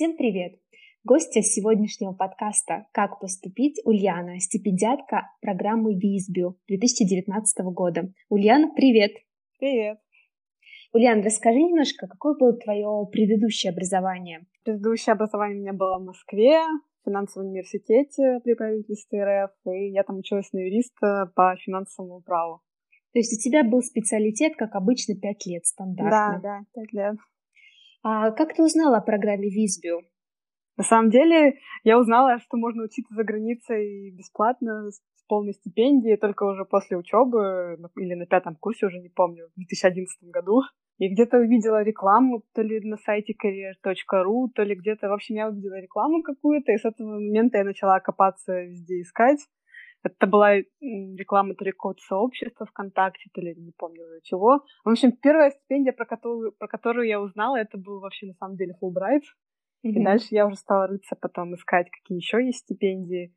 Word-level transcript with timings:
Всем 0.00 0.16
привет! 0.16 0.54
Гостья 1.04 1.42
сегодняшнего 1.42 2.14
подкаста 2.14 2.86
«Как 2.90 3.20
поступить» 3.20 3.82
Ульяна, 3.84 4.40
стипендиатка 4.40 5.28
программы 5.42 5.92
ВИЗБИУ 5.92 6.56
2019 6.68 7.58
года. 7.66 8.10
Ульяна, 8.30 8.72
привет! 8.74 9.10
Привет! 9.58 9.98
Ульяна, 10.94 11.22
расскажи 11.22 11.58
немножко, 11.58 12.06
какое 12.08 12.34
было 12.34 12.54
твое 12.54 13.06
предыдущее 13.12 13.72
образование? 13.72 14.46
Предыдущее 14.64 15.12
образование 15.12 15.58
у 15.58 15.60
меня 15.60 15.74
было 15.74 15.98
в 15.98 16.04
Москве, 16.06 16.62
в 16.62 17.04
финансовом 17.04 17.48
университете 17.48 18.40
при 18.42 18.54
правительстве 18.54 19.22
РФ, 19.22 19.50
и 19.66 19.90
я 19.90 20.02
там 20.04 20.16
училась 20.16 20.50
на 20.54 20.60
юриста 20.60 21.30
по 21.36 21.54
финансовому 21.56 22.22
праву. 22.22 22.62
То 23.12 23.18
есть 23.18 23.34
у 23.36 23.42
тебя 23.42 23.64
был 23.64 23.82
специалитет, 23.82 24.54
как 24.56 24.76
обычно, 24.76 25.14
пять 25.14 25.44
лет 25.44 25.66
стандартно? 25.66 26.40
Да, 26.42 26.60
да, 26.60 26.60
пять 26.72 26.92
лет. 26.94 27.16
А 28.02 28.30
как 28.30 28.54
ты 28.54 28.62
узнала 28.62 28.98
о 28.98 29.02
программе 29.02 29.50
Визбио? 29.50 30.00
На 30.76 30.84
самом 30.84 31.10
деле, 31.10 31.58
я 31.84 31.98
узнала, 31.98 32.38
что 32.38 32.56
можно 32.56 32.84
учиться 32.84 33.14
за 33.14 33.22
границей 33.24 34.10
бесплатно, 34.16 34.90
с 34.90 35.02
полной 35.28 35.52
стипендией, 35.52 36.16
только 36.16 36.44
уже 36.44 36.64
после 36.64 36.96
учебы, 36.96 37.78
или 37.96 38.14
на 38.14 38.26
пятом 38.26 38.56
курсе, 38.56 38.86
уже 38.86 38.98
не 38.98 39.10
помню, 39.10 39.48
в 39.48 39.56
2011 39.56 40.30
году. 40.30 40.62
И 40.98 41.08
где-то 41.08 41.38
увидела 41.38 41.82
рекламу, 41.82 42.42
то 42.54 42.62
ли 42.62 42.80
на 42.80 42.96
сайте 42.96 43.34
career.ru, 43.34 44.48
то 44.54 44.62
ли 44.62 44.74
где-то, 44.74 45.08
в 45.08 45.12
общем, 45.12 45.36
я 45.36 45.48
увидела 45.48 45.80
рекламу 45.80 46.22
какую-то, 46.22 46.72
и 46.72 46.78
с 46.78 46.84
этого 46.84 47.14
момента 47.14 47.58
я 47.58 47.64
начала 47.64 48.00
копаться 48.00 48.60
везде 48.62 49.02
искать. 49.02 49.40
Это 50.02 50.26
была 50.26 50.56
реклама 50.56 51.54
то 51.54 51.64
ли 51.64 51.72
какого-то 51.72 52.00
сообщества 52.02 52.66
ВКонтакте, 52.66 53.28
то 53.34 53.40
ли 53.40 53.54
не 53.54 53.72
помню 53.72 54.02
чего. 54.22 54.64
В 54.84 54.88
общем, 54.88 55.12
первая 55.12 55.50
стипендия, 55.50 55.92
про 55.92 56.06
которую, 56.06 56.52
про 56.52 56.68
которую 56.68 57.06
я 57.06 57.20
узнала, 57.20 57.56
это 57.56 57.76
был 57.76 58.00
вообще 58.00 58.26
на 58.26 58.34
самом 58.34 58.56
деле 58.56 58.74
Fulbright. 58.82 59.22
Mm-hmm. 59.84 59.90
И 59.90 60.04
дальше 60.04 60.26
я 60.30 60.46
уже 60.46 60.56
стала 60.56 60.86
рыться, 60.86 61.16
потом 61.16 61.54
искать, 61.54 61.90
какие 61.90 62.16
еще 62.16 62.44
есть 62.44 62.60
стипендии. 62.60 63.34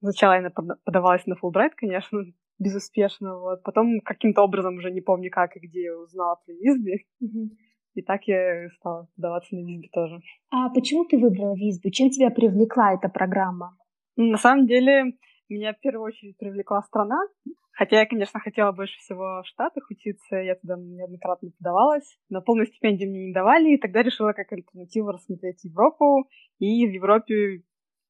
Сначала 0.00 0.40
я 0.40 0.50
подавалась 0.84 1.26
на 1.26 1.34
Fulbright, 1.34 1.72
конечно, 1.76 2.24
безуспешно. 2.58 3.38
Вот. 3.38 3.62
Потом 3.62 4.00
каким-то 4.00 4.42
образом 4.42 4.76
уже 4.76 4.90
не 4.90 5.02
помню 5.02 5.30
как 5.30 5.56
и 5.56 5.60
где 5.60 5.84
я 5.84 5.98
узнала 5.98 6.36
про 6.44 6.54
Визби. 6.54 7.06
Mm-hmm. 7.22 7.48
И 7.94 8.02
так 8.02 8.22
я 8.24 8.68
стала 8.78 9.08
подаваться 9.16 9.54
на 9.54 9.66
Визби 9.66 9.88
тоже. 9.92 10.20
А 10.50 10.70
почему 10.70 11.04
ты 11.04 11.18
выбрала 11.18 11.54
Визби? 11.54 11.90
Чем 11.90 12.10
тебя 12.10 12.30
привлекла 12.30 12.94
эта 12.94 13.08
программа? 13.08 13.76
На 14.16 14.36
самом 14.36 14.66
деле, 14.66 15.14
меня 15.54 15.72
в 15.72 15.80
первую 15.80 16.04
очередь 16.04 16.36
привлекла 16.38 16.82
страна. 16.82 17.18
Хотя 17.72 18.00
я, 18.00 18.06
конечно, 18.06 18.40
хотела 18.40 18.72
больше 18.72 18.98
всего 18.98 19.42
в 19.42 19.46
Штатах 19.46 19.88
учиться, 19.88 20.36
я 20.36 20.56
туда 20.56 20.76
неоднократно 20.76 21.50
подавалась, 21.58 22.18
но 22.28 22.42
полную 22.42 22.66
стипендию 22.66 23.08
мне 23.08 23.28
не 23.28 23.32
давали, 23.32 23.74
и 23.74 23.78
тогда 23.78 24.02
решила 24.02 24.32
как 24.32 24.52
альтернативу 24.52 25.12
рассмотреть 25.12 25.62
Европу, 25.62 26.28
и 26.58 26.86
в 26.86 26.90
Европе 26.90 27.62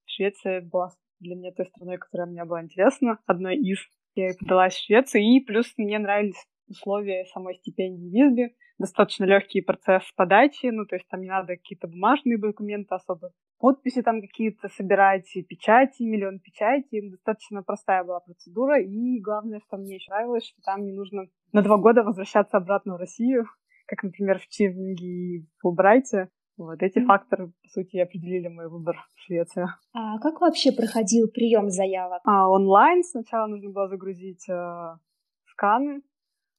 Швеция 0.06 0.62
была 0.62 0.88
для 1.20 1.36
меня 1.36 1.52
той 1.52 1.66
страной, 1.66 1.98
которая 1.98 2.28
мне 2.28 2.44
была 2.44 2.62
интересна, 2.62 3.18
одной 3.26 3.56
из. 3.56 3.78
Я 4.14 4.30
подалась 4.38 4.74
в 4.74 4.84
Швецию, 4.84 5.22
и 5.22 5.40
плюс 5.40 5.72
мне 5.76 5.98
нравились 5.98 6.46
условия 6.66 7.24
самой 7.26 7.56
стипендии 7.56 8.08
Визби, 8.08 8.56
достаточно 8.78 9.24
легкий 9.24 9.60
процесс 9.60 10.02
подачи, 10.16 10.66
ну, 10.66 10.86
то 10.86 10.96
есть 10.96 11.08
там 11.08 11.20
не 11.20 11.28
надо 11.28 11.56
какие-то 11.56 11.88
бумажные 11.88 12.38
документы 12.38 12.94
особо, 12.94 13.32
подписи 13.58 14.02
там 14.02 14.20
какие-то 14.20 14.68
собирать, 14.68 15.30
печати, 15.48 16.02
миллион 16.02 16.38
печати, 16.40 17.10
достаточно 17.10 17.62
простая 17.62 18.04
была 18.04 18.20
процедура, 18.20 18.80
и 18.80 19.20
главное, 19.20 19.60
что 19.66 19.76
мне 19.76 19.96
еще 19.96 20.10
нравилось, 20.10 20.46
что 20.46 20.60
там 20.62 20.84
не 20.84 20.92
нужно 20.92 21.26
на 21.52 21.62
два 21.62 21.76
года 21.76 22.02
возвращаться 22.02 22.56
обратно 22.56 22.94
в 22.94 22.98
Россию, 22.98 23.46
как, 23.86 24.02
например, 24.02 24.38
в 24.38 24.48
Чивнинге 24.48 25.06
и 25.06 25.38
в 25.40 25.46
Фулбрайте. 25.60 26.30
Вот 26.56 26.82
эти 26.82 26.98
mm-hmm. 26.98 27.06
факторы, 27.06 27.52
по 27.62 27.68
сути, 27.68 27.98
определили 27.98 28.48
мой 28.48 28.68
выбор 28.68 28.96
в 29.14 29.20
Швеции. 29.20 29.64
А 29.92 30.18
как 30.18 30.40
вообще 30.40 30.72
проходил 30.72 31.28
прием 31.28 31.70
заявок? 31.70 32.20
А, 32.24 32.48
онлайн 32.48 33.04
сначала 33.04 33.46
нужно 33.46 33.70
было 33.70 33.86
загрузить 33.86 34.48
э, 34.48 34.96
сканы 35.44 36.02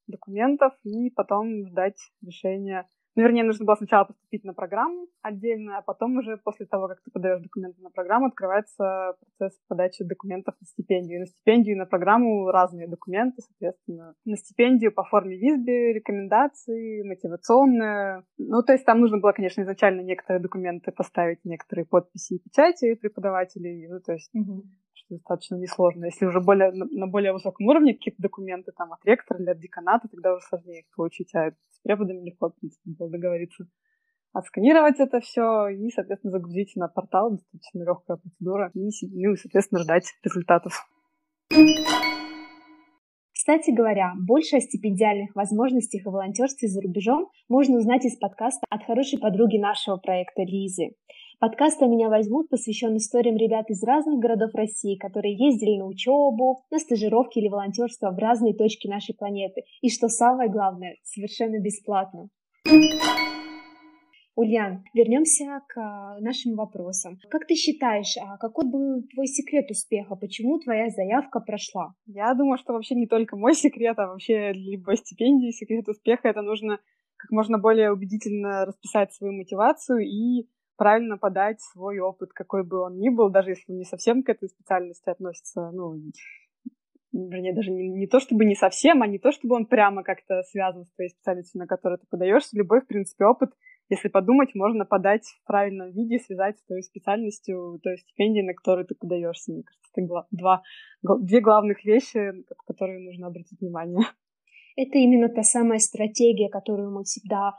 документов 0.07 0.73
и 0.83 1.09
потом 1.09 1.67
ждать 1.67 1.97
решения. 2.25 2.87
Ну, 3.19 3.25
вернее, 3.25 3.43
нужно 3.43 3.65
было 3.65 3.75
сначала 3.75 4.05
поступить 4.05 4.45
на 4.45 4.53
программу 4.53 5.07
отдельно, 5.21 5.77
а 5.77 5.81
потом 5.81 6.15
уже 6.15 6.37
после 6.37 6.65
того, 6.65 6.87
как 6.87 7.01
ты 7.03 7.11
подаешь 7.11 7.41
документы 7.41 7.81
на 7.81 7.89
программу, 7.89 8.27
открывается 8.27 9.17
процесс 9.19 9.59
подачи 9.67 10.05
документов 10.05 10.55
на 10.61 10.65
стипендию. 10.65 11.17
И 11.17 11.19
на 11.19 11.25
стипендию 11.25 11.75
и 11.75 11.79
на 11.79 11.85
программу 11.85 12.49
разные 12.49 12.87
документы, 12.87 13.41
соответственно. 13.41 14.15
На 14.23 14.37
стипендию 14.37 14.93
по 14.93 15.03
форме 15.03 15.35
ВИЗБИ, 15.35 15.95
рекомендации, 15.95 17.03
мотивационные. 17.03 18.23
Ну, 18.37 18.63
то 18.63 18.71
есть 18.71 18.85
там 18.85 19.01
нужно 19.01 19.17
было, 19.17 19.33
конечно, 19.33 19.63
изначально 19.63 19.99
некоторые 19.99 20.41
документы 20.41 20.93
поставить, 20.93 21.43
некоторые 21.43 21.85
подписи 21.87 22.35
и 22.35 22.39
печати 22.39 22.95
преподавателей. 22.95 23.85
Ну, 23.89 23.99
то 23.99 24.13
есть 24.13 24.33
угу 24.33 24.63
достаточно 25.09 25.55
несложно. 25.55 26.05
Если 26.05 26.25
уже 26.25 26.39
более, 26.41 26.71
на 26.71 27.07
более 27.07 27.33
высоком 27.33 27.67
уровне 27.67 27.93
какие-то 27.93 28.21
документы 28.21 28.71
там 28.75 28.93
от 28.93 29.03
ректора 29.05 29.39
или 29.41 29.49
от 29.49 29.59
деканата, 29.59 30.07
тогда 30.07 30.33
уже 30.33 30.45
сложнее 30.45 30.81
их 30.81 30.85
получить, 30.95 31.33
а 31.35 31.51
с 31.51 31.79
преподами 31.83 32.25
легко, 32.25 32.49
в 32.49 32.55
принципе, 32.59 32.91
было 32.97 33.09
договориться. 33.09 33.65
Отсканировать 34.31 34.99
это 34.99 35.21
все 35.21 35.69
и, 35.69 35.89
соответственно, 35.89 36.31
загрузить 36.31 36.75
на 36.75 36.87
портал, 36.87 37.31
достаточно 37.31 37.83
легкая 37.83 38.17
процедура, 38.17 38.71
и, 38.75 38.79
ну, 38.79 39.35
соответственно, 39.35 39.81
ждать 39.81 40.13
результатов. 40.23 40.87
Кстати 43.31 43.71
говоря, 43.71 44.13
больше 44.27 44.57
о 44.57 44.61
стипендиальных 44.61 45.33
возможностях 45.33 46.05
и 46.05 46.09
волонтерстве 46.09 46.67
за 46.67 46.81
рубежом 46.81 47.31
можно 47.47 47.77
узнать 47.77 48.05
из 48.05 48.15
подкаста 48.17 48.67
от 48.69 48.83
хорошей 48.83 49.17
подруги 49.17 49.57
нашего 49.57 49.97
проекта 49.97 50.43
Лизы. 50.43 50.91
Подкаст 51.39 51.79
меня 51.79 52.09
возьмут» 52.09 52.49
посвящен 52.49 52.97
историям 52.97 53.37
ребят 53.37 53.69
из 53.69 53.81
разных 53.81 54.19
городов 54.19 54.53
России, 54.53 54.97
которые 54.97 55.37
ездили 55.37 55.77
на 55.77 55.85
учебу, 55.85 56.65
на 56.69 56.79
стажировки 56.79 57.39
или 57.39 57.47
волонтерство 57.47 58.11
в 58.11 58.17
разные 58.17 58.53
точки 58.53 58.89
нашей 58.89 59.15
планеты. 59.15 59.63
И 59.79 59.89
что 59.89 60.09
самое 60.09 60.51
главное, 60.51 60.97
совершенно 61.03 61.61
бесплатно. 61.61 62.27
Ульян, 64.35 64.83
вернемся 64.93 65.61
к 65.69 65.77
а, 65.77 66.19
нашим 66.19 66.55
вопросам. 66.55 67.17
Как 67.29 67.47
ты 67.47 67.55
считаешь, 67.55 68.17
а 68.21 68.37
какой 68.37 68.69
был 68.69 69.03
твой 69.13 69.27
секрет 69.27 69.71
успеха? 69.71 70.17
Почему 70.17 70.59
твоя 70.59 70.89
заявка 70.89 71.39
прошла? 71.39 71.93
Я 72.05 72.33
думаю, 72.33 72.57
что 72.57 72.73
вообще 72.73 72.95
не 72.95 73.07
только 73.07 73.37
мой 73.37 73.53
секрет, 73.53 73.97
а 73.97 74.07
вообще 74.07 74.51
любой 74.51 74.97
стипендии 74.97 75.51
секрет 75.51 75.87
успеха 75.87 76.27
это 76.27 76.41
нужно 76.41 76.79
как 77.15 77.31
можно 77.31 77.57
более 77.57 77.91
убедительно 77.91 78.65
расписать 78.65 79.13
свою 79.13 79.33
мотивацию 79.33 79.99
и 79.99 80.47
правильно 80.79 81.17
подать 81.17 81.59
свой 81.59 81.99
опыт, 81.99 82.31
какой 82.33 82.63
бы 82.63 82.79
он 82.79 82.97
ни 82.97 83.09
был, 83.09 83.29
даже 83.29 83.51
если 83.51 83.71
он 83.71 83.77
не 83.77 83.83
совсем 83.83 84.23
к 84.23 84.29
этой 84.29 84.47
специальности 84.47 85.09
относится, 85.09 85.71
ну, 85.71 85.93
вернее, 87.11 87.53
даже 87.53 87.69
не, 87.69 87.89
не 87.89 88.07
то 88.07 88.21
чтобы 88.21 88.45
не 88.45 88.55
совсем, 88.55 89.01
а 89.01 89.07
не 89.07 89.19
то 89.19 89.33
чтобы 89.33 89.57
он 89.57 89.65
прямо 89.65 90.03
как-то 90.03 90.41
связан 90.43 90.85
с 90.85 90.93
твоей 90.93 91.09
специальностью, 91.09 91.59
на 91.59 91.67
которую 91.67 91.99
ты 91.99 92.07
подаешься. 92.09 92.57
Любой, 92.57 92.79
в 92.79 92.87
принципе, 92.87 93.25
опыт, 93.25 93.51
если 93.89 94.07
подумать, 94.07 94.55
можно 94.55 94.85
подать 94.85 95.25
в 95.25 95.47
правильном 95.47 95.91
виде, 95.91 96.17
связать 96.19 96.57
с 96.57 96.63
твоей 96.63 96.83
специальностью, 96.83 97.79
той 97.83 97.97
стипендией, 97.97 98.45
на 98.45 98.53
которую 98.53 98.85
ты 98.85 98.95
подаешься. 98.95 99.51
Мне 99.51 99.63
кажется, 99.63 99.89
это 99.93 100.27
два, 100.31 100.61
две 101.01 101.41
главных 101.41 101.83
вещи, 101.83 102.31
на 102.31 102.43
которые 102.65 102.99
нужно 102.99 103.27
обратить 103.27 103.59
внимание. 103.59 104.05
Это 104.77 104.97
именно 104.97 105.27
та 105.27 105.43
самая 105.43 105.79
стратегия, 105.79 106.47
которую 106.47 106.91
мы 106.91 107.03
всегда 107.03 107.55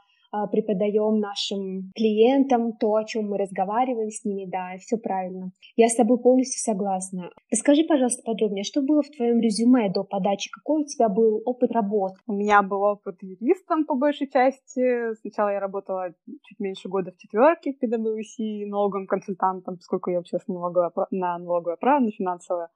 преподаем 0.52 1.18
нашим 1.18 1.90
клиентам 1.94 2.72
то, 2.76 2.94
о 2.94 3.04
чем 3.04 3.30
мы 3.30 3.38
разговариваем 3.38 4.10
с 4.10 4.24
ними, 4.24 4.48
да, 4.50 4.76
все 4.78 4.96
правильно. 4.96 5.52
Я 5.76 5.88
с 5.88 5.96
тобой 5.96 6.18
полностью 6.18 6.60
согласна. 6.60 7.30
Расскажи, 7.50 7.84
пожалуйста, 7.84 8.22
подробнее, 8.24 8.64
что 8.64 8.82
было 8.82 9.02
в 9.02 9.10
твоем 9.10 9.40
резюме 9.40 9.90
до 9.90 10.04
подачи? 10.04 10.50
Какой 10.50 10.82
у 10.82 10.86
тебя 10.86 11.08
был 11.08 11.42
опыт 11.44 11.72
работы? 11.72 12.14
У 12.26 12.32
меня 12.32 12.62
был 12.62 12.82
опыт 12.82 13.16
юристом 13.22 13.84
по 13.84 13.94
большей 13.94 14.28
части. 14.28 15.14
Сначала 15.20 15.50
я 15.50 15.60
работала 15.60 16.14
чуть 16.44 16.60
меньше 16.60 16.88
года 16.88 17.12
в 17.12 17.16
четверке 17.16 17.72
в 17.72 17.82
PwC 17.82 18.66
налоговым 18.66 19.06
консультантом, 19.06 19.76
поскольку 19.76 20.10
я 20.10 20.20
на 20.20 20.54
налоговое, 20.54 20.92
на 21.10 21.38
налоговое 21.38 21.76
право, 21.76 22.00
на 22.00 22.10
финансовое. 22.10 22.68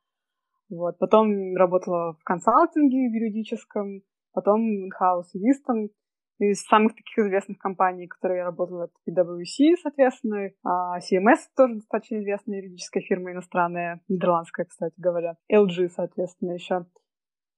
Вот. 0.71 0.99
Потом 0.99 1.55
работала 1.56 2.15
в 2.15 2.25
консалтинге 2.25 3.09
в 3.09 3.12
юридическом, 3.12 4.03
потом 4.33 4.61
in-house 4.87 5.29
юристом 5.35 5.91
из 6.39 6.63
самых 6.65 6.95
таких 6.95 7.19
известных 7.19 7.59
компаний, 7.59 8.07
которые 8.07 8.39
я 8.39 8.45
работала, 8.45 8.85
это 8.85 9.21
PwC, 9.21 9.77
соответственно, 9.81 10.51
а 10.65 10.99
CMS 10.99 11.39
тоже 11.57 11.77
достаточно 11.77 12.17
известная 12.19 12.59
юридическая 12.59 13.03
фирма 13.03 13.33
иностранная, 13.33 14.01
нидерландская, 14.09 14.67
кстати 14.67 14.95
говоря, 14.97 15.37
LG, 15.53 15.91
соответственно, 15.91 16.53
еще. 16.53 16.87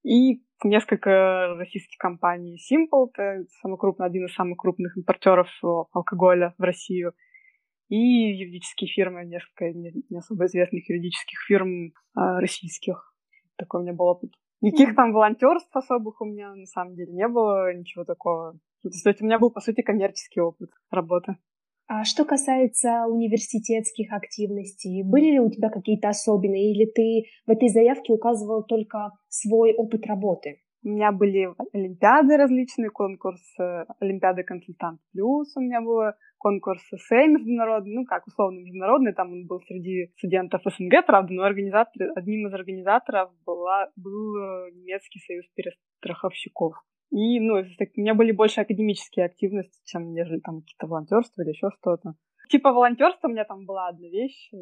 И 0.04 0.42
несколько 0.62 1.54
российских 1.58 1.98
компаний. 1.98 2.58
Simple, 2.58 3.08
это 3.12 3.44
самый 3.60 3.78
крупный, 3.78 4.06
один 4.06 4.26
из 4.26 4.34
самых 4.34 4.58
крупных 4.58 4.96
импортеров 4.96 5.48
алкоголя 5.92 6.54
в 6.58 6.62
Россию. 6.62 7.12
И 7.88 7.96
юридические 7.96 8.88
фирмы, 8.88 9.24
несколько 9.24 9.72
не 9.72 10.18
особо 10.18 10.46
известных 10.46 10.88
юридических 10.88 11.38
фирм 11.46 11.92
а, 12.14 12.40
российских. 12.40 13.14
Такой 13.56 13.80
у 13.80 13.82
меня 13.84 13.94
был 13.94 14.06
опыт. 14.06 14.32
Никаких 14.60 14.94
там 14.96 15.12
волонтерств 15.12 15.74
особых 15.74 16.20
у 16.20 16.24
меня 16.24 16.54
на 16.54 16.66
самом 16.66 16.94
деле 16.94 17.12
не 17.12 17.28
было, 17.28 17.74
ничего 17.74 18.04
такого. 18.04 18.58
То 18.82 18.88
есть 18.88 19.22
у 19.22 19.24
меня 19.24 19.38
был, 19.38 19.50
по 19.50 19.60
сути, 19.60 19.82
коммерческий 19.82 20.40
опыт 20.40 20.70
работы. 20.90 21.36
А 21.88 22.04
что 22.04 22.24
касается 22.24 23.06
университетских 23.06 24.12
активностей, 24.12 25.04
были 25.04 25.32
ли 25.32 25.40
у 25.40 25.50
тебя 25.50 25.70
какие-то 25.70 26.08
особенные, 26.08 26.72
или 26.72 26.84
ты 26.84 27.26
в 27.46 27.50
этой 27.50 27.68
заявке 27.68 28.12
указывал 28.12 28.64
только 28.64 29.12
свой 29.28 29.72
опыт 29.72 30.04
работы? 30.06 30.62
У 30.86 30.88
меня 30.88 31.10
были 31.10 31.48
олимпиады 31.72 32.36
различные, 32.36 32.90
конкурс 32.90 33.42
Олимпиады 33.98 34.44
консультант 34.44 35.00
плюс, 35.12 35.56
у 35.56 35.60
меня 35.60 35.80
было 35.80 36.14
конкурс 36.38 36.80
эссе 36.92 37.26
международный, 37.26 37.92
ну 37.92 38.04
как 38.04 38.24
условно 38.28 38.60
международный, 38.60 39.12
там 39.12 39.32
он 39.32 39.46
был 39.48 39.60
среди 39.62 40.12
студентов 40.16 40.62
СНГ, 40.64 41.04
правда, 41.04 41.32
но 41.32 41.42
организатор, 41.42 42.12
одним 42.14 42.46
из 42.46 42.54
организаторов 42.54 43.32
была, 43.44 43.90
был 43.96 44.36
э, 44.36 44.70
немецкий 44.74 45.18
союз 45.18 45.44
перестраховщиков. 45.56 46.74
И, 47.10 47.40
ну, 47.40 47.54
у 47.54 48.00
меня 48.00 48.14
были 48.14 48.30
больше 48.30 48.60
академические 48.60 49.26
активности, 49.26 49.82
чем 49.86 50.12
нежели 50.12 50.38
там 50.38 50.60
какие-то 50.60 50.86
волонтерства 50.86 51.42
или 51.42 51.50
еще 51.50 51.70
что-то. 51.80 52.14
Типа 52.48 52.70
волонтерства 52.70 53.26
у 53.26 53.32
меня 53.32 53.44
там 53.44 53.66
была 53.66 53.88
одна 53.88 54.06
вещь, 54.06 54.52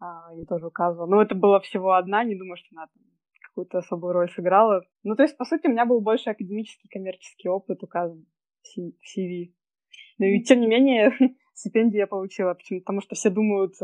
а, 0.00 0.34
я 0.34 0.44
тоже 0.44 0.66
указывала. 0.66 1.06
Но 1.06 1.22
это 1.22 1.34
было 1.34 1.60
всего 1.60 1.94
одна, 1.94 2.24
не 2.24 2.36
думаю, 2.36 2.58
что 2.58 2.66
она 2.72 2.88
там 2.88 3.15
какую-то 3.56 3.78
особую 3.78 4.12
роль 4.12 4.30
сыграла. 4.30 4.82
Ну, 5.02 5.16
то 5.16 5.22
есть, 5.22 5.36
по 5.36 5.44
сути, 5.44 5.66
у 5.66 5.70
меня 5.70 5.86
был 5.86 6.00
больше 6.00 6.30
академический, 6.30 6.88
коммерческий 6.90 7.48
опыт 7.48 7.82
указан 7.82 8.26
в 8.62 8.78
CV. 8.78 9.52
Но 10.18 10.26
и 10.26 10.42
тем 10.42 10.60
не 10.60 10.66
менее, 10.66 11.12
стипендию 11.54 12.00
я 12.00 12.06
получила, 12.06 12.54
почему? 12.54 12.80
потому 12.80 13.00
что 13.00 13.14
все 13.14 13.30
думают, 13.30 13.74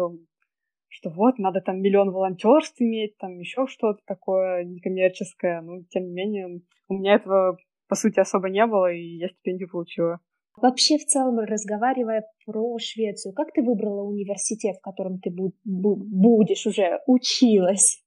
что 0.89 1.11
вот, 1.11 1.39
надо 1.39 1.63
там 1.63 1.81
миллион 1.81 2.11
волонтерств 2.11 2.81
иметь, 2.81 3.17
там 3.17 3.39
еще 3.39 3.67
что-то 3.67 4.01
такое 4.07 4.65
некоммерческое. 4.65 5.63
Ну, 5.63 5.85
тем 5.89 6.05
не 6.05 6.13
менее, 6.13 6.61
у 6.89 6.95
меня 6.95 7.15
этого 7.15 7.57
по 7.93 7.97
сути, 7.97 8.21
особо 8.21 8.49
не 8.49 8.65
было, 8.65 8.91
и 8.91 9.19
я 9.19 9.29
стипендию 9.29 9.69
получила. 9.69 10.19
Вообще, 10.57 10.97
в 10.97 11.05
целом, 11.05 11.39
разговаривая 11.41 12.25
про 12.47 12.79
Швецию, 12.79 13.35
как 13.35 13.53
ты 13.53 13.63
выбрала 13.63 14.03
университет, 14.03 14.77
в 14.79 14.81
котором 14.81 15.19
ты 15.19 15.31
будешь 15.31 16.67
уже 16.67 17.01
училась? 17.07 18.02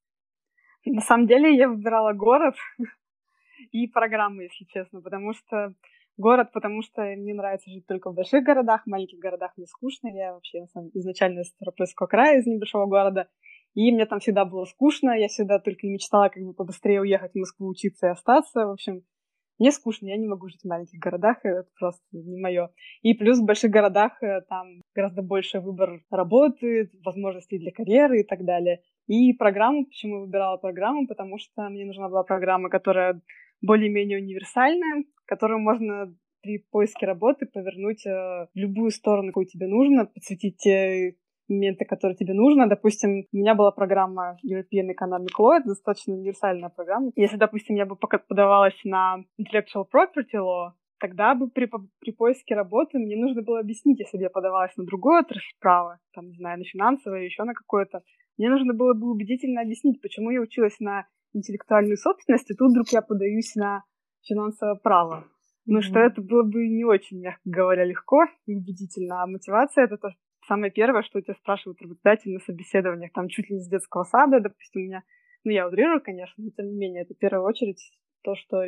На 0.86 1.02
самом 1.02 1.28
деле, 1.28 1.56
я 1.56 1.68
выбирала 1.68 2.14
город 2.14 2.56
и 3.72 3.88
программу, 3.88 4.42
если 4.42 4.66
честно, 4.66 5.02
потому 5.02 5.34
что 5.34 5.74
город, 6.18 6.52
потому 6.54 6.82
что 6.82 7.02
мне 7.02 7.34
нравится 7.34 7.70
жить 7.70 7.86
только 7.88 8.12
в 8.12 8.16
больших 8.16 8.44
городах, 8.44 8.84
в 8.84 8.90
маленьких 8.90 9.20
городах 9.20 9.52
мне 9.58 9.66
скучно. 9.66 10.08
Я 10.08 10.34
вообще 10.34 10.60
изначально 10.94 11.42
из 11.42 11.50
Ставропольского 11.50 12.08
края, 12.08 12.40
из 12.40 12.46
небольшого 12.46 12.86
города, 12.86 13.28
и 13.74 13.92
мне 13.92 14.06
там 14.06 14.20
всегда 14.20 14.46
было 14.46 14.66
скучно, 14.66 15.12
я 15.12 15.28
всегда 15.28 15.60
только 15.60 15.88
мечтала 15.88 16.30
как 16.30 16.44
бы 16.44 16.54
побыстрее 16.54 17.02
уехать 17.02 17.34
в 17.34 17.40
Москву 17.40 17.68
учиться 17.68 18.08
и 18.08 18.12
остаться. 18.12 18.68
В 18.68 18.72
общем, 18.72 19.04
мне 19.58 19.72
скучно, 19.72 20.08
я 20.08 20.18
не 20.18 20.28
могу 20.28 20.50
жить 20.50 20.62
в 20.64 20.68
маленьких 20.68 21.00
городах, 21.00 21.38
это 21.44 21.68
просто 21.80 22.04
не 22.12 22.40
мое. 22.40 22.70
И 23.02 23.14
плюс 23.14 23.40
в 23.40 23.46
больших 23.46 23.72
городах 23.72 24.22
э, 24.22 24.42
там 24.50 24.82
гораздо 24.94 25.22
больше 25.22 25.60
выбор 25.60 26.02
работы, 26.10 26.90
возможностей 27.04 27.60
для 27.60 27.72
карьеры 27.72 28.22
и 28.22 28.24
так 28.24 28.44
далее. 28.44 28.82
И 29.08 29.34
программу, 29.34 29.86
почему 29.86 30.16
я 30.16 30.22
выбирала 30.22 30.58
программу, 30.58 31.08
потому 31.08 31.38
что 31.38 31.70
мне 31.70 31.86
нужна 31.86 32.10
была 32.10 32.24
программа, 32.24 32.70
которая 32.70 33.22
более-менее 33.62 34.20
универсальная, 34.20 35.06
которую 35.26 35.60
можно 35.60 36.14
при 36.42 36.60
поиске 36.60 37.06
работы 37.06 37.46
повернуть 37.46 38.06
э, 38.06 38.10
в 38.10 38.50
любую 38.56 38.92
сторону, 38.92 39.30
какую 39.30 39.48
тебе 39.48 39.68
нужно, 39.68 40.06
подсветить 40.06 40.58
те 40.58 41.16
моменты, 41.48 41.86
которые 41.86 42.16
тебе 42.16 42.34
нужно. 42.34 42.68
Допустим, 42.68 43.26
у 43.32 43.38
меня 43.38 43.56
была 43.56 43.72
программа 43.72 44.38
European 44.46 44.90
Economic 44.90 45.34
Law, 45.40 45.58
это 45.58 45.70
достаточно 45.70 46.14
универсальная 46.14 46.70
программа. 46.70 47.12
Если, 47.16 47.38
допустим, 47.38 47.76
я 47.76 47.86
бы 47.86 47.96
подавалась 47.96 48.80
на 48.84 49.24
Intellectual 49.40 49.86
Property 49.92 50.36
Law, 50.36 50.72
тогда 51.00 51.36
бы 51.36 51.50
при, 51.50 51.70
при 52.00 52.12
поиске 52.12 52.56
работы 52.56 52.98
мне 52.98 53.16
нужно 53.16 53.42
было 53.42 53.60
объяснить, 53.60 54.00
если 54.00 54.18
бы 54.18 54.24
я 54.24 54.30
подавалась 54.30 54.76
на 54.78 54.86
другое 54.86 55.22
отрасль 55.22 55.56
права, 55.60 56.00
там, 56.14 56.30
не 56.30 56.36
знаю, 56.38 56.60
на 56.60 56.66
финансовое, 56.66 57.24
еще 57.24 57.44
на 57.44 57.54
какое-то, 57.54 58.02
мне 58.38 58.50
нужно 58.50 58.74
было 58.74 58.94
бы 58.94 59.12
убедительно 59.12 59.62
объяснить, 59.62 60.02
почему 60.02 60.30
я 60.30 60.42
училась 60.42 60.80
на 60.80 61.08
интеллектуальную 61.34 61.98
собственность, 61.98 62.50
и 62.50 62.56
тут 62.56 62.72
вдруг 62.72 62.88
я 62.90 63.02
подаюсь 63.02 63.56
на 63.56 63.84
финансовое 64.24 64.76
право. 64.76 65.26
Ну, 65.66 65.80
mm-hmm. 65.80 65.82
что 65.82 66.00
это 66.00 66.22
было 66.22 66.44
бы 66.44 66.68
не 66.68 66.86
очень, 66.86 67.22
мягко 67.22 67.42
говоря, 67.44 67.86
легко 67.86 68.26
и 68.46 68.56
убедительно. 68.56 69.24
А 69.24 69.28
мотивация— 69.28 69.84
это 69.86 69.98
то, 69.98 70.10
самое 70.48 70.72
первое, 70.72 71.04
что 71.04 71.20
у 71.20 71.22
тебя 71.22 71.36
спрашивают 71.36 71.82
работодатели 71.82 72.34
на 72.34 72.40
собеседованиях, 72.40 73.12
там 73.14 73.28
чуть 73.28 73.50
ли 73.50 73.56
не 73.56 73.62
с 73.62 73.68
детского 73.68 74.04
сада, 74.04 74.40
допустим, 74.40 74.82
у 74.82 74.86
меня, 74.86 75.04
ну, 75.44 75.52
я 75.52 75.68
утрирую, 75.68 76.02
конечно, 76.02 76.44
но 76.44 76.50
тем 76.52 76.68
не 76.68 76.78
менее, 76.78 77.04
это 77.04 77.14
в 77.14 77.18
первую 77.18 77.46
очередь 77.46 77.80
то, 78.24 78.36
что 78.36 78.64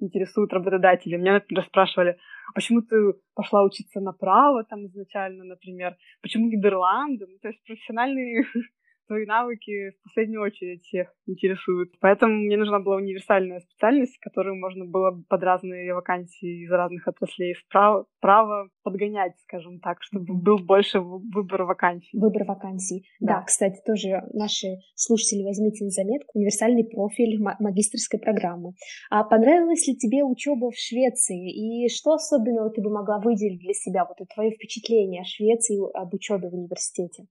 интересует 0.00 0.52
работодателей. 0.52 1.18
Меня, 1.18 1.34
например, 1.34 1.64
спрашивали, 1.64 2.16
а 2.48 2.52
почему 2.54 2.82
ты 2.82 3.14
пошла 3.34 3.62
учиться 3.62 4.00
на 4.00 4.12
право 4.12 4.64
там 4.64 4.86
изначально, 4.86 5.44
например, 5.44 5.96
почему 6.22 6.48
Нидерланды? 6.48 7.26
Ну, 7.26 7.38
то 7.40 7.48
есть 7.48 7.62
профессиональные 7.64 8.44
твои 9.10 9.26
навыки 9.26 9.90
в 9.90 10.02
последнюю 10.04 10.42
очередь 10.42 10.84
всех 10.84 11.12
интересуют. 11.26 11.90
Поэтому 12.00 12.32
мне 12.32 12.56
нужна 12.56 12.78
была 12.78 12.94
универсальная 12.96 13.58
специальность, 13.58 14.16
которую 14.18 14.54
можно 14.54 14.84
было 14.84 15.20
под 15.28 15.42
разные 15.42 15.92
вакансии 15.94 16.62
из 16.64 16.70
разных 16.70 17.08
отраслей 17.08 17.56
справа, 17.56 18.06
право 18.20 18.68
подгонять, 18.84 19.32
скажем 19.42 19.80
так, 19.80 19.98
чтобы 20.00 20.40
был 20.40 20.58
больше 20.58 21.00
выбор 21.00 21.64
вакансий. 21.64 22.16
Выбор 22.16 22.44
вакансий. 22.44 23.04
Да. 23.18 23.38
да, 23.38 23.42
кстати, 23.42 23.80
тоже 23.84 24.22
наши 24.32 24.78
слушатели 24.94 25.42
возьмите 25.42 25.84
на 25.84 25.90
заметку 25.90 26.38
универсальный 26.38 26.84
профиль 26.84 27.42
магистрской 27.58 28.20
программы. 28.20 28.74
А 29.10 29.24
понравилась 29.24 29.88
ли 29.88 29.96
тебе 29.96 30.22
учеба 30.22 30.70
в 30.70 30.76
Швеции? 30.76 31.50
И 31.50 31.88
что 31.88 32.12
особенного 32.12 32.70
ты 32.70 32.80
бы 32.80 32.90
могла 32.90 33.18
выделить 33.18 33.58
для 33.58 33.74
себя? 33.74 34.04
Вот 34.04 34.20
это 34.20 34.32
твое 34.32 34.52
впечатление 34.52 35.22
о 35.22 35.24
Швеции, 35.24 35.78
об 36.00 36.14
учебе 36.14 36.48
в 36.48 36.54
университете. 36.54 37.26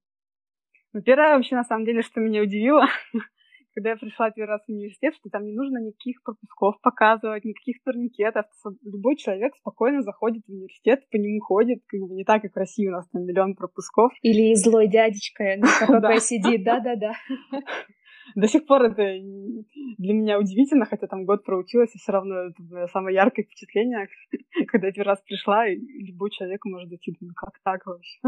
Ну, 0.93 1.01
первое 1.01 1.35
вообще, 1.35 1.55
на 1.55 1.63
самом 1.63 1.85
деле, 1.85 2.01
что 2.01 2.19
меня 2.19 2.41
удивило, 2.41 2.85
когда 3.75 3.91
я 3.91 3.95
пришла 3.95 4.31
первый 4.31 4.49
раз 4.49 4.61
в 4.65 4.71
университет, 4.71 5.13
что 5.15 5.29
там 5.29 5.45
не 5.45 5.53
нужно 5.53 5.77
никаких 5.77 6.23
пропусков 6.23 6.81
показывать, 6.81 7.45
никаких 7.45 7.83
турникетов. 7.83 8.45
Любой 8.83 9.15
человек 9.15 9.55
спокойно 9.55 10.01
заходит 10.01 10.43
в 10.47 10.51
университет, 10.51 11.07
по 11.11 11.17
нему 11.17 11.39
ходит, 11.41 11.83
как 11.87 11.99
бы 12.01 12.15
не 12.15 12.23
так, 12.23 12.41
как 12.41 12.53
в 12.53 12.57
России 12.57 12.87
у 12.87 12.91
нас 12.91 13.07
там 13.09 13.23
миллион 13.23 13.55
пропусков. 13.55 14.11
Или 14.21 14.55
злой 14.55 14.87
дядечка 14.87 15.57
на 15.57 16.19
сидит, 16.19 16.63
да-да-да. 16.63 17.13
До 18.35 18.47
сих 18.47 18.65
пор 18.65 18.83
это 18.83 19.03
для 19.97 20.13
меня 20.13 20.39
удивительно, 20.39 20.85
хотя 20.85 21.07
там 21.07 21.25
год 21.25 21.43
проучилась, 21.43 21.93
и 21.95 21.97
все 21.97 22.11
равно 22.11 22.49
это 22.49 22.87
самое 22.87 23.15
яркое 23.15 23.45
впечатление, 23.45 24.07
когда 24.67 24.87
я 24.87 24.93
первый 24.93 25.09
раз 25.09 25.21
пришла, 25.21 25.67
и 25.67 25.77
любой 25.77 26.31
человек 26.31 26.63
может 26.65 26.89
зайти, 26.89 27.15
ну 27.21 27.33
как 27.35 27.59
так 27.63 27.85
вообще? 27.85 28.19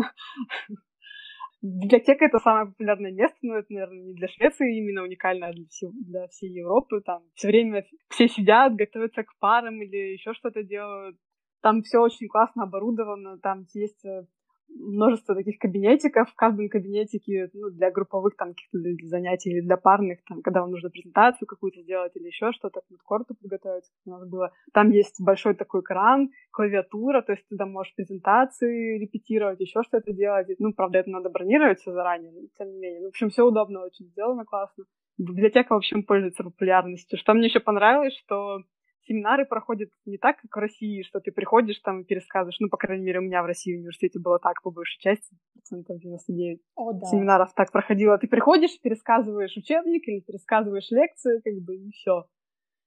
Библиотека— 1.61 2.25
это 2.25 2.39
самое 2.39 2.67
популярное 2.67 3.11
место, 3.11 3.37
но 3.43 3.57
это, 3.57 3.71
наверное, 3.71 4.01
не 4.01 4.13
для 4.13 4.27
Швеции 4.27 4.77
именно 4.77 5.03
уникально, 5.03 5.47
а 5.47 5.53
для, 5.53 5.65
всего, 5.67 5.91
для 5.93 6.27
всей 6.27 6.49
Европы. 6.49 7.01
Там 7.01 7.21
все 7.35 7.49
время 7.49 7.85
все 8.09 8.27
сидят, 8.27 8.75
готовятся 8.75 9.23
к 9.23 9.37
парам 9.39 9.81
или 9.81 10.13
еще 10.13 10.33
что-то 10.33 10.63
делают. 10.63 11.17
Там 11.61 11.83
все 11.83 11.99
очень 11.99 12.27
классно 12.27 12.63
оборудовано, 12.63 13.37
там 13.37 13.65
есть 13.73 14.03
э, 14.03 14.25
множество 14.75 15.35
таких 15.35 15.57
кабинетиков. 15.59 16.29
В 16.29 16.35
каждом 16.35 16.69
кабинетике 16.69 17.49
ну, 17.53 17.69
для 17.69 17.91
групповых 17.91 18.35
там 18.35 18.49
каких-то 18.49 19.07
занятий 19.07 19.51
или 19.51 19.61
для 19.61 19.77
парных, 19.77 20.19
там, 20.27 20.41
когда 20.41 20.61
вам 20.61 20.71
нужно 20.71 20.89
презентацию 20.89 21.47
какую-то 21.47 21.81
сделать 21.81 22.15
или 22.15 22.27
еще 22.27 22.51
что-то, 22.51 22.81
к 22.81 22.89
мидкорту 22.89 23.35
подготовиться, 23.35 23.91
у 24.05 24.09
нас 24.09 24.27
было. 24.27 24.51
Там 24.73 24.91
есть 24.91 25.21
большой 25.21 25.55
такой 25.55 25.81
экран, 25.81 26.29
клавиатура, 26.51 27.21
то 27.21 27.33
есть 27.33 27.47
ты 27.47 27.57
там 27.57 27.71
можешь 27.71 27.95
презентации 27.95 28.99
репетировать, 28.99 29.59
еще 29.59 29.83
что-то 29.83 30.13
делать. 30.13 30.47
Ну, 30.59 30.73
правда, 30.73 30.99
это 30.99 31.09
надо 31.09 31.29
бронировать 31.29 31.79
все 31.79 31.91
заранее, 31.91 32.31
но 32.31 32.41
тем 32.57 32.71
не 32.71 32.79
менее. 32.79 32.99
Ну, 33.01 33.05
в 33.07 33.09
общем, 33.09 33.29
все 33.29 33.45
удобно 33.45 33.83
очень 33.83 34.07
сделано, 34.07 34.45
классно. 34.45 34.85
Библиотека, 35.17 35.73
в 35.73 35.77
общем, 35.77 36.03
пользуется 36.03 36.43
популярностью. 36.43 37.19
Что 37.19 37.33
мне 37.33 37.47
еще 37.47 37.59
понравилось, 37.59 38.17
что 38.17 38.63
семинары 39.07 39.45
проходят 39.45 39.89
не 40.05 40.17
так, 40.17 40.37
как 40.41 40.55
в 40.55 40.59
России, 40.59 41.03
что 41.03 41.19
ты 41.19 41.31
приходишь 41.31 41.79
там 41.79 42.01
и 42.01 42.03
пересказываешь. 42.03 42.59
Ну, 42.59 42.69
по 42.69 42.77
крайней 42.77 43.05
мере, 43.05 43.19
у 43.19 43.23
меня 43.23 43.41
в 43.43 43.45
России 43.45 43.75
в 43.75 43.79
университете 43.79 44.19
было 44.19 44.39
так, 44.39 44.61
по 44.61 44.71
большей 44.71 44.99
части, 44.99 45.35
процентов 45.53 45.99
99 45.99 46.61
О, 46.75 46.93
да. 46.93 47.05
семинаров 47.07 47.53
так 47.53 47.71
проходило. 47.71 48.17
Ты 48.17 48.27
приходишь, 48.27 48.79
пересказываешь 48.81 49.55
учебник 49.57 50.07
или 50.07 50.21
пересказываешь 50.21 50.89
лекцию, 50.91 51.41
как 51.43 51.53
бы, 51.63 51.75
и 51.75 51.91
все. 51.91 52.25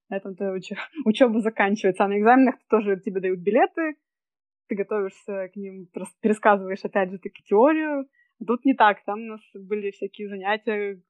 На 0.09 0.17
этом 0.17 0.35
то 0.37 0.53
уч... 0.53 0.71
учеба 1.05 1.41
заканчивается. 1.41 2.05
А 2.05 2.09
на 2.09 2.19
экзаменах 2.19 2.57
тоже 2.69 3.01
тебе 3.01 3.21
дают 3.21 3.41
билеты, 3.41 3.97
ты 4.69 4.77
готовишься 4.77 5.49
к 5.53 5.57
ним, 5.57 5.89
пересказываешь, 6.21 6.85
опять 6.85 7.11
же, 7.11 7.19
таки 7.19 7.43
теорию. 7.45 8.07
Тут 8.45 8.65
не 8.65 8.75
так, 8.75 9.05
там 9.05 9.21
у 9.21 9.27
нас 9.27 9.41
были 9.55 9.91
всякие 9.91 10.29
занятия, 10.29 11.01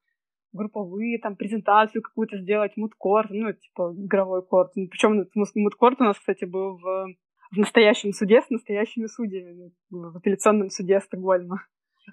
групповые, 0.54 1.18
там, 1.18 1.37
презентацию 1.37 2.02
какую-то 2.02 2.38
сделать, 2.38 2.76
мудкорт, 2.76 3.30
ну, 3.30 3.52
типа, 3.52 3.94
игровой 3.99 4.42
корт. 4.46 4.73
Ну, 4.76 4.88
Причем 4.88 5.26
мудкорт 5.54 6.00
у 6.00 6.04
нас, 6.04 6.18
кстати, 6.18 6.44
был 6.44 6.76
в, 6.76 7.14
в 7.52 7.56
настоящем 7.56 8.12
суде 8.12 8.40
с 8.40 8.50
настоящими 8.50 9.06
судьями, 9.06 9.73
в 9.90 10.16
апелляционном 10.16 10.70
суде 10.70 11.00
Стокгольма. 11.00 11.58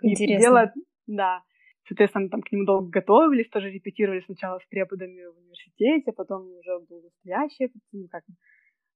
Интересно. 0.01 0.33
И 0.33 0.41
дело, 0.41 0.73
да, 1.07 1.43
соответственно, 1.87 2.29
там 2.29 2.41
к 2.41 2.51
нему 2.51 2.65
долго 2.65 2.89
готовились, 2.89 3.49
тоже 3.49 3.69
репетировали 3.69 4.21
сначала 4.21 4.59
с 4.59 4.65
преподами 4.65 5.25
в 5.25 5.37
университете, 5.37 6.11
потом 6.11 6.47
уже 6.47 6.79
был 6.89 7.01
настоящий, 7.03 7.71
ну, 7.91 8.07
как, 8.09 8.23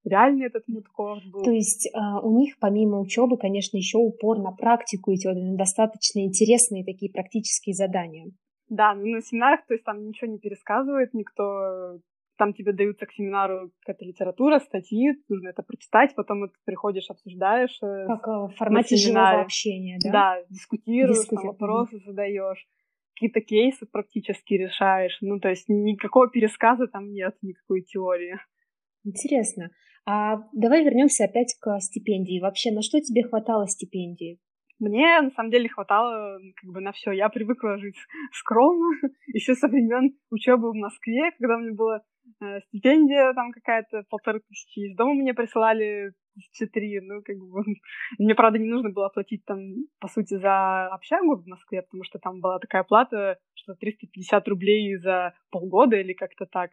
реальный 0.05 0.45
этот 0.47 0.67
мудкорт 0.67 1.23
был. 1.25 1.43
То 1.43 1.51
есть 1.51 1.87
э, 1.87 1.99
у 2.21 2.37
них 2.37 2.55
помимо 2.59 2.99
учебы, 2.99 3.37
конечно, 3.37 3.77
еще 3.77 3.97
упор 3.97 4.39
на 4.39 4.51
практику 4.51 5.13
идет, 5.13 5.35
достаточно 5.57 6.19
интересные 6.19 6.85
такие 6.85 7.11
практические 7.11 7.73
задания. 7.73 8.31
Да, 8.69 8.93
ну 8.95 9.05
на 9.07 9.21
семинарах, 9.21 9.65
то 9.67 9.73
есть 9.73 9.85
там 9.85 10.07
ничего 10.07 10.31
не 10.31 10.39
пересказывает 10.39 11.13
никто, 11.13 11.99
там 12.37 12.53
тебе 12.53 12.73
даются 12.73 13.05
к 13.05 13.11
семинару 13.11 13.71
какая-то 13.81 14.05
литература, 14.05 14.59
статьи, 14.59 15.13
нужно 15.29 15.49
это 15.49 15.63
прочитать, 15.63 16.15
потом 16.15 16.49
ты 16.49 16.55
приходишь, 16.65 17.09
обсуждаешь. 17.09 17.77
Э, 17.81 18.07
как 18.07 18.27
э, 18.27 18.31
в 18.31 18.53
формате 18.57 18.95
живого 18.95 19.41
общения, 19.41 19.99
да? 20.03 20.11
Да, 20.11 20.37
дискутируешь, 20.49 21.17
Дискути... 21.17 21.41
там, 21.41 21.47
вопросы 21.47 21.99
задаешь, 21.99 22.67
какие-то 23.13 23.41
кейсы 23.41 23.85
практически 23.85 24.55
решаешь. 24.55 25.17
Ну, 25.21 25.39
то 25.39 25.49
есть 25.49 25.65
никакого 25.67 26.29
пересказа 26.29 26.87
там 26.87 27.11
нет, 27.11 27.35
никакой 27.41 27.81
теории. 27.81 28.39
Интересно. 29.03 29.71
А 30.05 30.37
давай 30.53 30.83
вернемся 30.83 31.25
опять 31.25 31.55
к 31.59 31.79
стипендии. 31.79 32.39
Вообще, 32.39 32.71
на 32.71 32.81
что 32.81 32.99
тебе 32.99 33.23
хватало 33.23 33.67
стипендии? 33.67 34.39
Мне 34.79 35.21
на 35.21 35.31
самом 35.31 35.51
деле 35.51 35.69
хватало 35.69 36.39
как 36.61 36.71
бы 36.71 36.81
на 36.81 36.91
все. 36.91 37.11
Я 37.11 37.29
привыкла 37.29 37.77
жить 37.77 37.95
скромно 38.33 38.91
еще 39.27 39.55
со 39.55 39.67
времен 39.67 40.15
учебы 40.31 40.71
в 40.71 40.75
Москве, 40.75 41.31
когда 41.39 41.57
мне 41.57 41.71
было 41.71 42.03
э, 42.41 42.59
стипендия 42.67 43.33
там 43.33 43.51
какая-то 43.51 44.03
полторы 44.09 44.41
тысячи. 44.41 44.79
Из 44.79 44.95
дома 44.95 45.13
мне 45.13 45.33
присылали 45.33 46.11
тысячи 46.33 46.65
три. 46.65 46.99
Ну, 46.99 47.21
как 47.23 47.37
бы 47.37 47.63
мне, 48.19 48.35
правда, 48.35 48.59
не 48.59 48.67
нужно 48.67 48.89
было 48.89 49.09
платить 49.09 49.45
там, 49.45 49.59
по 49.99 50.07
сути, 50.09 50.37
за 50.37 50.87
общагу 50.87 51.37
в 51.37 51.47
Москве, 51.47 51.81
потому 51.81 52.03
что 52.03 52.19
там 52.19 52.41
была 52.41 52.59
такая 52.59 52.83
плата, 52.83 53.37
что 53.53 53.75
350 53.75 54.47
рублей 54.49 54.97
за 54.97 55.33
полгода 55.51 55.95
или 55.95 56.13
как-то 56.13 56.45
так. 56.45 56.71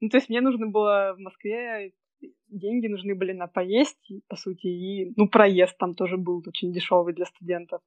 Ну, 0.00 0.08
то 0.08 0.18
есть 0.18 0.28
мне 0.28 0.40
нужно 0.40 0.66
было 0.66 1.14
в 1.16 1.20
Москве 1.20 1.92
деньги 2.48 2.86
нужны 2.86 3.14
были 3.14 3.32
на 3.32 3.46
поесть, 3.46 4.12
по 4.28 4.36
сути, 4.36 4.66
и, 4.66 5.12
ну, 5.16 5.28
проезд 5.28 5.76
там 5.78 5.94
тоже 5.94 6.16
был 6.16 6.42
очень 6.46 6.72
дешевый 6.72 7.14
для 7.14 7.26
студентов. 7.26 7.80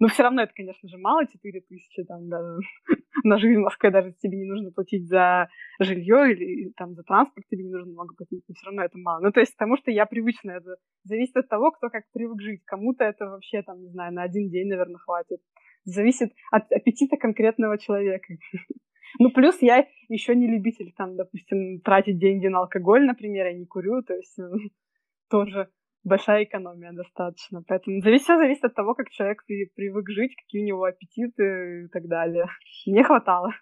Но 0.00 0.08
все 0.08 0.22
равно 0.22 0.42
это, 0.42 0.52
конечно 0.54 0.88
же, 0.88 0.96
мало, 0.96 1.26
4 1.26 1.60
тысячи 1.60 2.02
там 2.04 2.28
даже 2.30 2.58
на 3.24 3.38
жизнь 3.38 3.60
в 3.60 3.64
Москве, 3.64 3.90
даже 3.90 4.14
тебе 4.14 4.38
не 4.38 4.46
нужно 4.46 4.72
платить 4.72 5.06
за 5.06 5.48
жилье 5.78 6.32
или 6.32 6.72
там 6.76 6.94
за 6.94 7.02
транспорт 7.02 7.46
тебе 7.50 7.64
не 7.64 7.70
нужно 7.70 7.92
много 7.92 8.14
платить, 8.14 8.42
но 8.48 8.54
все 8.54 8.66
равно 8.66 8.82
это 8.82 8.96
мало. 8.96 9.20
Ну, 9.20 9.30
то 9.30 9.40
есть 9.40 9.52
потому 9.52 9.76
что 9.76 9.90
я 9.90 10.06
привычна, 10.06 10.52
это 10.52 10.76
зависит 11.04 11.36
от 11.36 11.48
того, 11.48 11.70
кто 11.70 11.90
как 11.90 12.04
привык 12.12 12.40
жить. 12.40 12.62
Кому-то 12.64 13.04
это 13.04 13.26
вообще, 13.26 13.62
там, 13.62 13.82
не 13.82 13.90
знаю, 13.90 14.14
на 14.14 14.22
один 14.22 14.48
день, 14.48 14.68
наверное, 14.68 14.98
хватит. 14.98 15.40
Зависит 15.84 16.32
от 16.50 16.72
аппетита 16.72 17.18
конкретного 17.18 17.76
человека. 17.76 18.34
Ну, 19.18 19.30
плюс 19.30 19.60
я 19.60 19.86
еще 20.08 20.34
не 20.34 20.46
любитель, 20.46 20.92
там, 20.96 21.16
допустим, 21.16 21.80
тратить 21.80 22.18
деньги 22.18 22.46
на 22.46 22.60
алкоголь, 22.60 23.04
например, 23.04 23.46
я 23.46 23.52
не 23.52 23.66
курю, 23.66 24.02
то 24.02 24.14
есть 24.14 24.36
тоже 25.30 25.68
большая 26.04 26.44
экономия 26.44 26.92
достаточно. 26.92 27.62
Поэтому 27.66 28.00
зависит, 28.00 28.24
все 28.24 28.36
зависит 28.36 28.64
от 28.64 28.74
того, 28.74 28.94
как 28.94 29.10
человек 29.10 29.44
привык 29.74 30.08
жить, 30.10 30.34
какие 30.36 30.62
у 30.62 30.66
него 30.66 30.84
аппетиты 30.84 31.84
и 31.84 31.88
так 31.88 32.06
далее. 32.06 32.46
Не 32.86 33.02
хватало. 33.02 33.52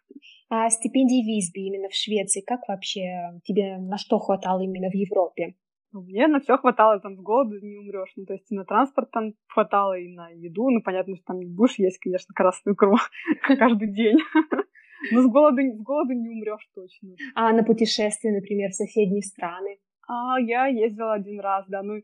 А 0.51 0.71
стипендии 0.71 1.27
Визби 1.27 1.61
именно 1.67 1.89
в 1.89 1.95
Швеции, 1.95 2.43
как 2.47 2.61
вообще 2.69 3.41
тебе 3.45 3.79
на 3.79 3.99
что 3.99 4.19
хватало 4.19 4.61
именно 4.61 4.91
в 4.91 4.95
Европе? 4.95 5.55
Ну, 5.91 6.03
мне 6.03 6.27
на 6.27 6.41
все 6.41 6.59
хватало, 6.59 7.01
там 7.01 7.17
с 7.17 7.21
голоду 7.21 7.59
не 7.63 7.79
умрешь. 7.79 8.13
Ну, 8.17 8.27
то 8.27 8.35
есть 8.35 8.51
и 8.53 8.55
на 8.55 8.65
транспорт 8.65 9.11
там 9.11 9.33
хватало, 9.47 9.99
и 9.99 10.09
на 10.09 10.29
еду. 10.29 10.69
Ну, 10.69 10.83
понятно, 10.83 11.17
что 11.17 11.25
там 11.25 11.39
не 11.39 11.47
будешь 11.47 11.79
есть, 11.79 11.99
конечно, 11.99 12.35
красную 12.35 12.75
икру 12.75 12.97
каждый 13.59 13.93
день. 13.93 14.19
Но 15.13 15.23
с 15.23 15.27
голоду, 15.27 15.61
с 15.63 15.83
голоду 15.83 16.13
не 16.13 16.29
умрешь 16.29 16.69
точно. 16.75 17.11
А 17.35 17.53
на 17.53 17.63
путешествия, 17.63 18.33
например, 18.33 18.71
в 18.71 18.75
соседние 18.75 19.23
страны? 19.23 19.79
А, 20.07 20.41
я 20.41 20.67
ездила 20.67 21.15
один 21.15 21.41
раз, 21.41 21.65
да. 21.69 21.83
Ну, 21.83 22.01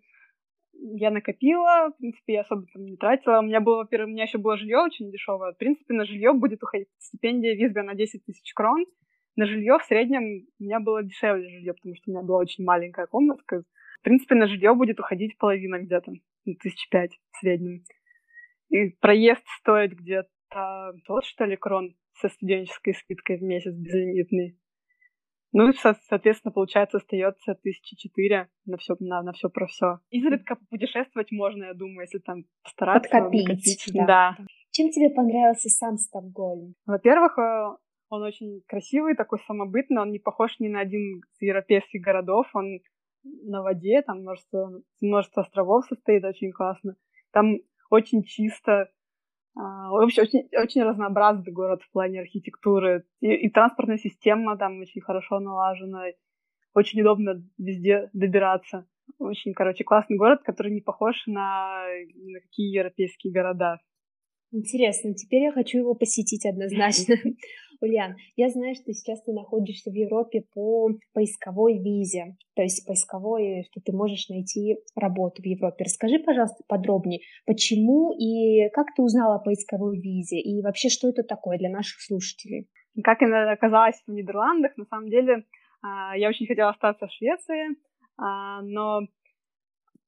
я 0.72 1.10
накопила, 1.10 1.90
в 1.90 1.98
принципе, 1.98 2.34
я 2.34 2.40
особо 2.42 2.66
там 2.72 2.84
не 2.84 2.96
тратила. 2.96 3.38
У 3.38 3.42
меня 3.42 3.60
было, 3.60 3.78
во-первых, 3.78 4.08
у 4.08 4.12
меня 4.12 4.24
еще 4.24 4.38
было 4.38 4.56
жилье 4.56 4.78
очень 4.78 5.10
дешевое. 5.10 5.52
В 5.52 5.58
принципе, 5.58 5.94
на 5.94 6.04
жилье 6.04 6.32
будет 6.32 6.62
уходить 6.62 6.88
стипендия 6.98 7.54
визга 7.54 7.82
на 7.82 7.94
10 7.94 8.24
тысяч 8.24 8.52
крон. 8.54 8.84
На 9.36 9.46
жилье 9.46 9.78
в 9.78 9.84
среднем 9.84 10.46
у 10.60 10.62
меня 10.62 10.80
было 10.80 11.02
дешевле 11.02 11.48
жилье, 11.48 11.74
потому 11.74 11.94
что 11.96 12.10
у 12.10 12.14
меня 12.14 12.22
была 12.22 12.38
очень 12.38 12.64
маленькая 12.64 13.06
комнатка. 13.06 13.64
В 14.00 14.04
принципе, 14.04 14.34
на 14.34 14.46
жилье 14.46 14.74
будет 14.74 15.00
уходить 15.00 15.36
половина 15.38 15.78
где-то, 15.80 16.12
ну, 16.44 16.54
тысяч 16.54 16.88
пять 16.90 17.18
в 17.32 17.38
среднем. 17.38 17.82
И 18.68 18.90
проезд 19.00 19.42
стоит 19.60 19.94
где-то 19.94 20.92
тот, 21.06 21.24
что 21.24 21.44
ли, 21.46 21.56
крон 21.56 21.94
со 22.20 22.28
студенческой 22.28 22.94
скидкой 22.94 23.38
в 23.38 23.42
месяц 23.42 23.74
безлимитный. 23.74 24.58
Ну 25.52 25.70
и, 25.70 25.72
соответственно, 26.08 26.50
получается, 26.50 26.96
остается 26.96 27.54
тысячи 27.54 27.96
четыре 27.96 28.48
на 28.66 28.76
все, 28.76 28.96
на, 28.98 29.22
на 29.22 29.32
все 29.32 29.48
про 29.48 29.66
все. 29.68 30.00
Изредка 30.10 30.56
путешествовать 30.68 31.30
можно, 31.30 31.64
я 31.64 31.74
думаю, 31.74 32.00
если 32.00 32.18
там 32.18 32.44
постараться. 32.64 33.08
Подкопить. 33.08 33.48
накопить. 33.48 33.90
Да. 33.94 34.06
да. 34.06 34.36
Чем 34.72 34.90
тебе 34.90 35.10
понравился 35.10 35.68
сам 35.68 35.96
Стокгольм? 35.96 36.74
Во-первых, 36.86 37.38
э, 37.38 37.76
он 38.08 38.22
очень 38.22 38.62
красивый, 38.66 39.14
такой 39.14 39.38
самобытный, 39.46 40.02
он 40.02 40.10
не 40.10 40.18
похож 40.18 40.58
ни 40.58 40.66
на 40.66 40.80
один 40.80 41.18
из 41.20 41.40
европейских 41.40 42.00
городов, 42.00 42.46
он 42.52 42.80
на 43.22 43.62
воде, 43.62 44.02
там 44.02 44.22
множество, 44.22 44.82
множество 45.00 45.42
островов 45.42 45.86
состоит, 45.86 46.24
очень 46.24 46.50
классно. 46.50 46.96
Там 47.32 47.58
очень 47.90 48.24
чисто, 48.24 48.90
вообще 49.62 50.22
очень, 50.22 50.48
очень 50.56 50.82
разнообразный 50.82 51.52
город 51.52 51.82
в 51.82 51.92
плане 51.92 52.20
архитектуры. 52.20 53.04
И, 53.20 53.32
и 53.32 53.50
транспортная 53.50 53.98
система 53.98 54.56
там 54.56 54.80
очень 54.80 55.00
хорошо 55.00 55.38
налажена. 55.40 56.04
Очень 56.74 57.02
удобно 57.02 57.42
везде 57.58 58.10
добираться. 58.12 58.86
Очень, 59.18 59.52
короче, 59.52 59.84
классный 59.84 60.16
город, 60.16 60.42
который 60.44 60.72
не 60.72 60.80
похож 60.80 61.26
на, 61.26 61.86
на 62.14 62.40
какие 62.40 62.74
европейские 62.74 63.32
города. 63.32 63.78
Интересно, 64.50 65.14
теперь 65.14 65.42
я 65.42 65.52
хочу 65.52 65.78
его 65.78 65.94
посетить 65.94 66.46
однозначно. 66.46 67.16
Ульян, 67.80 68.16
я 68.36 68.48
знаю, 68.48 68.74
что 68.74 68.92
сейчас 68.92 69.22
ты 69.22 69.32
находишься 69.32 69.90
в 69.90 69.94
Европе 69.94 70.44
по 70.54 70.90
поисковой 71.12 71.78
визе, 71.78 72.36
то 72.54 72.62
есть 72.62 72.86
поисковой, 72.86 73.66
что 73.70 73.80
ты 73.80 73.92
можешь 73.92 74.28
найти 74.28 74.78
работу 74.94 75.42
в 75.42 75.46
Европе. 75.46 75.84
Расскажи, 75.84 76.18
пожалуйста, 76.18 76.62
подробнее, 76.68 77.20
почему 77.46 78.12
и 78.12 78.68
как 78.70 78.94
ты 78.94 79.02
узнала 79.02 79.36
о 79.36 79.40
поисковой 79.40 80.00
визе, 80.00 80.38
и 80.38 80.62
вообще, 80.62 80.88
что 80.88 81.08
это 81.08 81.22
такое 81.22 81.58
для 81.58 81.70
наших 81.70 82.00
слушателей? 82.00 82.68
Как 83.02 83.22
я 83.22 83.52
оказалась 83.52 84.00
в 84.06 84.12
Нидерландах, 84.12 84.76
на 84.76 84.84
самом 84.84 85.08
деле, 85.08 85.44
а, 85.82 86.16
я 86.16 86.28
очень 86.28 86.46
хотела 86.46 86.70
остаться 86.70 87.06
в 87.06 87.12
Швеции, 87.12 87.76
а, 88.16 88.62
но 88.62 89.00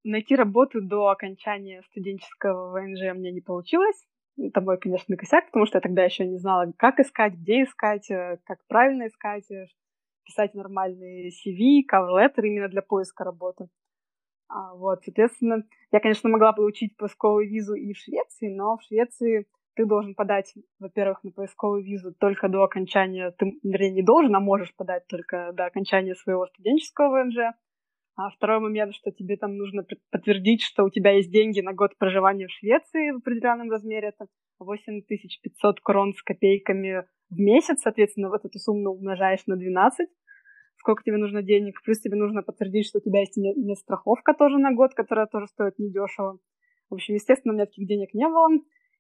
найти 0.04 0.36
работу 0.36 0.80
до 0.80 1.08
окончания 1.08 1.82
студенческого 1.90 2.72
ВНЖ 2.72 3.16
мне 3.16 3.32
не 3.32 3.40
получилось 3.40 4.06
это 4.38 4.60
мой, 4.60 4.78
конечно, 4.78 5.16
косяк, 5.16 5.46
потому 5.46 5.66
что 5.66 5.78
я 5.78 5.80
тогда 5.82 6.04
еще 6.04 6.26
не 6.26 6.38
знала, 6.38 6.72
как 6.76 7.00
искать, 7.00 7.34
где 7.34 7.64
искать, 7.64 8.10
э, 8.10 8.38
как 8.44 8.58
правильно 8.68 9.06
искать, 9.08 9.50
э, 9.50 9.66
писать 10.24 10.54
нормальные 10.54 11.30
CV, 11.30 11.82
cover 11.90 12.10
letter 12.16 12.44
именно 12.44 12.68
для 12.68 12.82
поиска 12.82 13.24
работы. 13.24 13.68
А, 14.48 14.74
вот, 14.74 15.02
соответственно, 15.04 15.64
я, 15.92 16.00
конечно, 16.00 16.28
могла 16.28 16.52
получить 16.52 16.96
поисковую 16.96 17.48
визу 17.48 17.74
и 17.74 17.92
в 17.92 17.98
Швеции, 17.98 18.54
но 18.54 18.76
в 18.76 18.82
Швеции 18.82 19.46
ты 19.74 19.84
должен 19.84 20.14
подать, 20.14 20.54
во-первых, 20.78 21.22
на 21.24 21.30
поисковую 21.32 21.82
визу 21.84 22.14
только 22.14 22.48
до 22.48 22.62
окончания, 22.62 23.30
ты, 23.32 23.58
вернее, 23.62 23.90
не 23.90 24.02
должен, 24.02 24.34
а 24.34 24.40
можешь 24.40 24.74
подать 24.74 25.06
только 25.06 25.52
до 25.52 25.66
окончания 25.66 26.14
своего 26.14 26.46
студенческого 26.46 27.22
ВНЖ. 27.22 27.54
А 28.16 28.30
второй 28.30 28.60
момент, 28.60 28.94
что 28.94 29.10
тебе 29.10 29.36
там 29.36 29.58
нужно 29.58 29.84
подтвердить, 30.10 30.62
что 30.62 30.84
у 30.84 30.90
тебя 30.90 31.10
есть 31.12 31.30
деньги 31.30 31.60
на 31.60 31.74
год 31.74 31.98
проживания 31.98 32.46
в 32.46 32.50
Швеции 32.50 33.10
в 33.10 33.18
определенном 33.18 33.70
размере. 33.70 34.08
Это 34.08 34.26
8500 34.58 35.80
крон 35.82 36.14
с 36.14 36.22
копейками 36.22 37.04
в 37.28 37.38
месяц. 37.38 37.82
Соответственно, 37.82 38.30
вот 38.30 38.42
эту 38.42 38.58
сумму 38.58 38.92
умножаешь 38.92 39.46
на 39.46 39.56
12. 39.56 40.08
Сколько 40.78 41.02
тебе 41.02 41.18
нужно 41.18 41.42
денег. 41.42 41.82
Плюс 41.84 42.00
тебе 42.00 42.16
нужно 42.16 42.42
подтвердить, 42.42 42.86
что 42.86 42.98
у 42.98 43.02
тебя 43.02 43.20
есть 43.20 43.36
медстраховка 43.36 44.32
тоже 44.32 44.56
на 44.56 44.72
год, 44.72 44.94
которая 44.94 45.26
тоже 45.26 45.46
стоит 45.48 45.78
недешево. 45.78 46.38
В 46.88 46.94
общем, 46.94 47.14
естественно, 47.14 47.52
у 47.52 47.56
меня 47.56 47.66
таких 47.66 47.86
денег 47.86 48.14
не 48.14 48.26
было. 48.26 48.48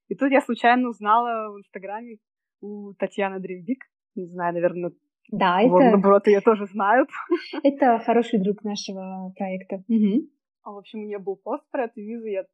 И 0.08 0.14
тут 0.14 0.30
я 0.30 0.42
случайно 0.42 0.90
узнала 0.90 1.54
в 1.54 1.58
Инстаграме 1.58 2.18
у 2.60 2.92
Татьяны 2.92 3.40
Дримбик. 3.40 3.84
Не 4.14 4.26
знаю, 4.26 4.52
наверное, 4.52 4.92
да, 5.30 5.60
это... 5.60 5.70
Вот, 5.70 5.80
наоборот, 5.80 6.26
ее 6.26 6.40
тоже 6.40 6.66
знают. 6.66 7.08
Это 7.62 7.98
хороший 7.98 8.38
друг 8.38 8.62
нашего 8.62 9.32
проекта. 9.36 9.82
Угу. 9.88 10.28
А, 10.62 10.72
в 10.72 10.78
общем, 10.78 11.00
у 11.00 11.04
нее 11.04 11.18
был 11.18 11.36
пост 11.36 11.64
про 11.70 11.84
эту 11.84 12.00
визу, 12.00 12.26
я 12.26 12.44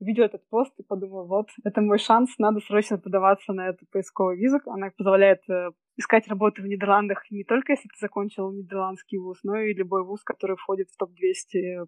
увидела 0.00 0.24
этот 0.24 0.48
пост 0.48 0.72
и 0.78 0.82
подумала, 0.82 1.24
вот, 1.24 1.48
это 1.62 1.80
мой 1.82 1.98
шанс, 1.98 2.36
надо 2.38 2.60
срочно 2.60 2.98
подаваться 2.98 3.52
на 3.52 3.68
эту 3.68 3.86
поисковую 3.92 4.38
визу. 4.38 4.58
Она 4.66 4.90
позволяет 4.96 5.40
э, 5.50 5.70
искать 5.96 6.26
работу 6.26 6.62
в 6.62 6.66
Нидерландах 6.66 7.30
не 7.30 7.44
только 7.44 7.72
если 7.72 7.88
ты 7.88 7.98
закончил 8.00 8.50
нидерландский 8.50 9.18
вуз, 9.18 9.38
но 9.42 9.56
и 9.56 9.74
любой 9.74 10.04
вуз, 10.04 10.22
который 10.24 10.56
входит 10.56 10.88
в 10.88 10.96
топ-200 10.96 11.86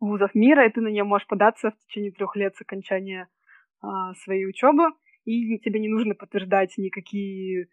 вузов 0.00 0.34
мира, 0.34 0.66
и 0.66 0.70
ты 0.70 0.80
на 0.80 0.88
нее 0.88 1.04
можешь 1.04 1.26
податься 1.26 1.70
в 1.70 1.86
течение 1.86 2.12
трех 2.12 2.36
лет 2.36 2.54
с 2.56 2.60
окончания 2.60 3.28
а, 3.80 4.14
своей 4.14 4.46
учебы, 4.46 4.90
и 5.24 5.58
тебе 5.60 5.80
не 5.80 5.88
нужно 5.88 6.14
подтверждать 6.14 6.76
никакие 6.76 7.68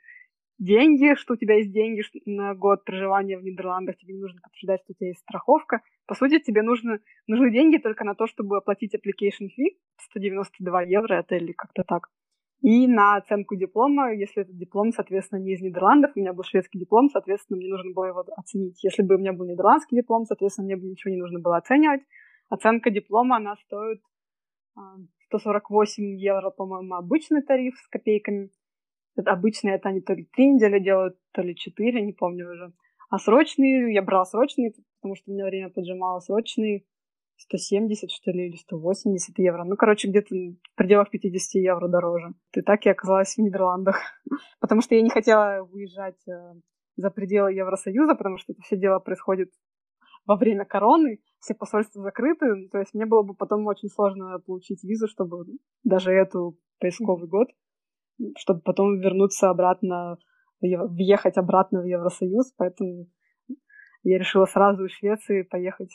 деньги, 0.60 1.16
что 1.16 1.34
у 1.34 1.38
тебя 1.38 1.56
есть 1.56 1.72
деньги 1.72 2.04
на 2.25 2.54
год 2.54 2.84
проживания 2.84 3.38
в 3.38 3.44
Нидерландах, 3.44 3.98
тебе 3.98 4.13
не 4.13 4.22
нужно 4.22 4.39
подтверждать, 4.42 4.82
что 4.84 4.94
у 4.94 4.96
тебя 4.96 5.08
есть 5.08 5.22
страховка. 5.22 5.82
По 6.06 6.16
сути, 6.16 6.39
тебе 6.39 6.62
нужно, 6.62 7.00
нужны 7.28 7.51
деньги 7.51 7.78
только 7.78 8.04
на 8.04 8.13
то, 8.13 8.28
чтобы 8.28 8.58
оплатить 8.58 8.94
application 8.94 9.48
fee, 9.48 9.78
192 9.98 10.82
евро 10.84 11.16
это 11.16 11.36
или 11.36 11.54
как-то 11.54 11.84
так. 11.84 12.10
И 12.62 12.88
на 12.88 13.16
оценку 13.16 13.56
диплома, 13.56 14.13
если 14.13 14.42
этот 14.42 14.58
диплом, 14.58 14.92
соответственно, 14.92 15.39
не 15.39 15.54
из 15.54 15.62
Нидерландов, 15.62 16.12
у 16.13 16.20
меня 16.20 16.34
был 16.34 16.44
шведский 16.44 16.78
диплом, 16.78 17.10
соответственно, 17.10 17.58
мне 17.58 17.70
нужно 17.70 17.94
было 17.94 18.06
его 18.06 18.25
оценить. 18.36 18.84
Если 18.84 19.01
бы 19.01 19.16
у 19.16 19.18
меня 19.18 19.32
был 19.32 19.46
нидерландский 19.46 19.98
диплом, 19.98 20.25
соответственно, 20.25 20.66
мне 20.66 20.75
бы 20.75 20.88
ничего 20.88 21.13
не 21.13 21.22
нужно 21.22 21.39
было 21.39 21.56
оценивать. 21.56 22.01
Оценка 22.50 22.89
диплома, 22.89 23.38
она 23.38 23.56
стоит 23.66 24.01
148 25.28 26.04
а, 26.04 26.08
евро, 26.18 26.50
по-моему, 26.50 26.96
обычный 26.96 27.42
тариф 27.42 27.75
с 27.78 27.88
копейками. 27.88 28.50
Это 29.20 29.32
обычные, 29.32 29.76
это 29.76 29.90
они 29.90 30.00
то 30.00 30.14
ли 30.14 30.26
три 30.34 30.54
недели 30.54 30.80
делают, 30.80 31.18
то 31.34 31.42
ли 31.42 31.54
четыре, 31.54 32.02
не 32.02 32.14
помню 32.14 32.50
уже. 32.50 32.72
А 33.10 33.18
срочные, 33.18 33.94
я 33.94 34.02
брала 34.02 34.24
срочные, 34.24 34.72
потому 35.02 35.16
что 35.16 35.30
у 35.30 35.34
меня 35.34 35.46
время 35.46 35.70
поджимало 35.70 36.20
срочные, 36.22 36.86
170, 37.36 38.12
что 38.12 38.32
ли, 38.32 38.48
или 38.48 38.56
180 38.56 39.38
евро. 39.40 39.66
Ну, 39.66 39.76
короче, 39.76 40.08
где-то 40.08 40.34
в 40.34 40.76
пределах 40.76 41.10
50 41.10 41.62
евро 41.62 41.90
дороже. 41.90 42.34
И 42.56 42.62
так 42.62 42.86
я 42.86 42.94
оказалась 42.94 43.36
в 43.36 43.40
Нидерландах. 43.40 43.98
потому 44.62 44.82
что 44.82 44.96
я 44.96 45.02
не 45.02 45.10
хотела 45.10 45.68
уезжать 45.70 46.26
э, 46.26 46.54
за 46.96 47.10
пределы 47.10 47.52
Евросоюза, 47.52 48.16
потому 48.16 48.38
что 48.38 48.54
это 48.54 48.62
все 48.62 48.78
дело 48.78 49.00
происходит 49.00 49.52
во 50.26 50.36
время 50.38 50.64
короны, 50.64 51.20
все 51.40 51.56
посольства 51.56 52.04
закрыты, 52.04 52.70
то 52.72 52.78
есть 52.78 52.94
мне 52.94 53.06
было 53.06 53.24
бы 53.24 53.34
потом 53.34 53.66
очень 53.66 53.90
сложно 53.90 54.40
получить 54.46 54.84
визу, 54.84 55.08
чтобы 55.08 55.46
даже 55.84 56.12
эту 56.12 56.58
поисковый 56.80 57.28
год, 57.28 57.48
чтобы 58.38 58.62
потом 58.62 59.00
вернуться 59.00 59.50
обратно, 59.50 60.18
въехать 60.62 61.38
обратно 61.38 61.82
в 61.82 61.86
Евросоюз, 61.86 62.54
поэтому 62.58 63.08
я 64.04 64.18
решила 64.18 64.46
сразу 64.46 64.86
из 64.86 64.92
Швеции 64.92 65.44
поехать 65.44 65.92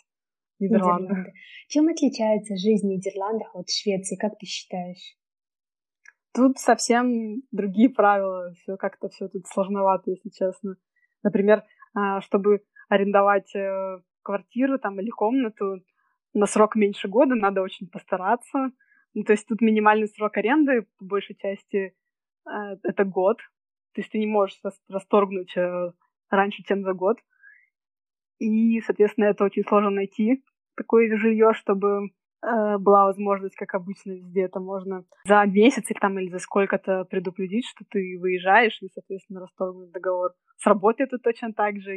Нидерланды. 0.59 1.05
Нидерланды. 1.05 1.33
Чем 1.69 1.89
отличается 1.89 2.57
жизнь 2.57 2.87
в 2.87 2.91
Нидерландах 2.91 3.55
от 3.55 3.69
Швеции, 3.71 4.17
как 4.17 4.39
ты 4.39 4.47
считаешь? 4.47 5.17
Тут 6.35 6.59
совсем 6.59 7.43
другие 7.53 7.91
правила, 7.91 8.53
все 8.55 8.77
как-то 8.77 9.09
все 9.09 9.29
тут 9.29 9.47
сложновато, 9.47 10.11
если 10.11 10.31
честно. 10.31 10.77
Например, 11.23 11.63
а, 11.95 12.21
чтобы 12.21 12.65
арендовать 12.89 13.55
э, 13.55 14.01
квартиру 14.23 14.79
там 14.79 15.01
или 15.01 15.11
комнату 15.11 15.81
на 16.33 16.47
срок 16.47 16.75
меньше 16.75 17.09
года, 17.09 17.35
надо 17.35 17.63
очень 17.63 17.89
постараться. 17.89 18.71
Ну, 19.15 19.23
то 19.23 19.33
есть 19.33 19.47
тут 19.47 19.61
минимальный 19.61 20.09
срок 20.09 20.37
аренды, 20.37 20.87
по 20.99 21.05
большей 21.05 21.37
части, 21.37 21.95
это 22.47 23.05
год. 23.05 23.39
То 23.95 24.01
есть 24.01 24.11
ты 24.11 24.19
не 24.19 24.27
можешь 24.27 24.61
расторгнуть 24.89 25.57
э, 25.57 25.93
раньше, 26.31 26.63
чем 26.65 26.83
за 26.83 26.93
год. 26.93 27.19
И, 28.39 28.81
соответственно, 28.81 29.27
это 29.27 29.45
очень 29.45 29.63
сложно 29.63 29.91
найти 29.91 30.43
такое 30.77 31.17
жилье, 31.17 31.53
чтобы 31.55 32.09
э, 32.43 32.79
была 32.79 33.05
возможность, 33.05 33.55
как 33.55 33.75
обычно 33.75 34.13
везде, 34.13 34.43
это 34.43 34.59
можно 34.59 35.05
за 35.25 35.45
месяц 35.47 35.89
или, 35.91 35.99
там, 35.99 36.19
или 36.19 36.29
за 36.29 36.41
сколько-то 36.41 37.05
предупредить, 37.05 37.67
что 37.67 37.85
ты 37.89 38.19
выезжаешь, 38.21 38.79
и, 38.83 38.89
соответственно, 38.93 39.41
расторгнуть 39.41 39.93
договор. 39.93 40.33
С 40.57 40.67
работы 40.67 41.05
это 41.05 41.19
точно 41.19 41.53
так 41.53 41.81
же. 41.81 41.97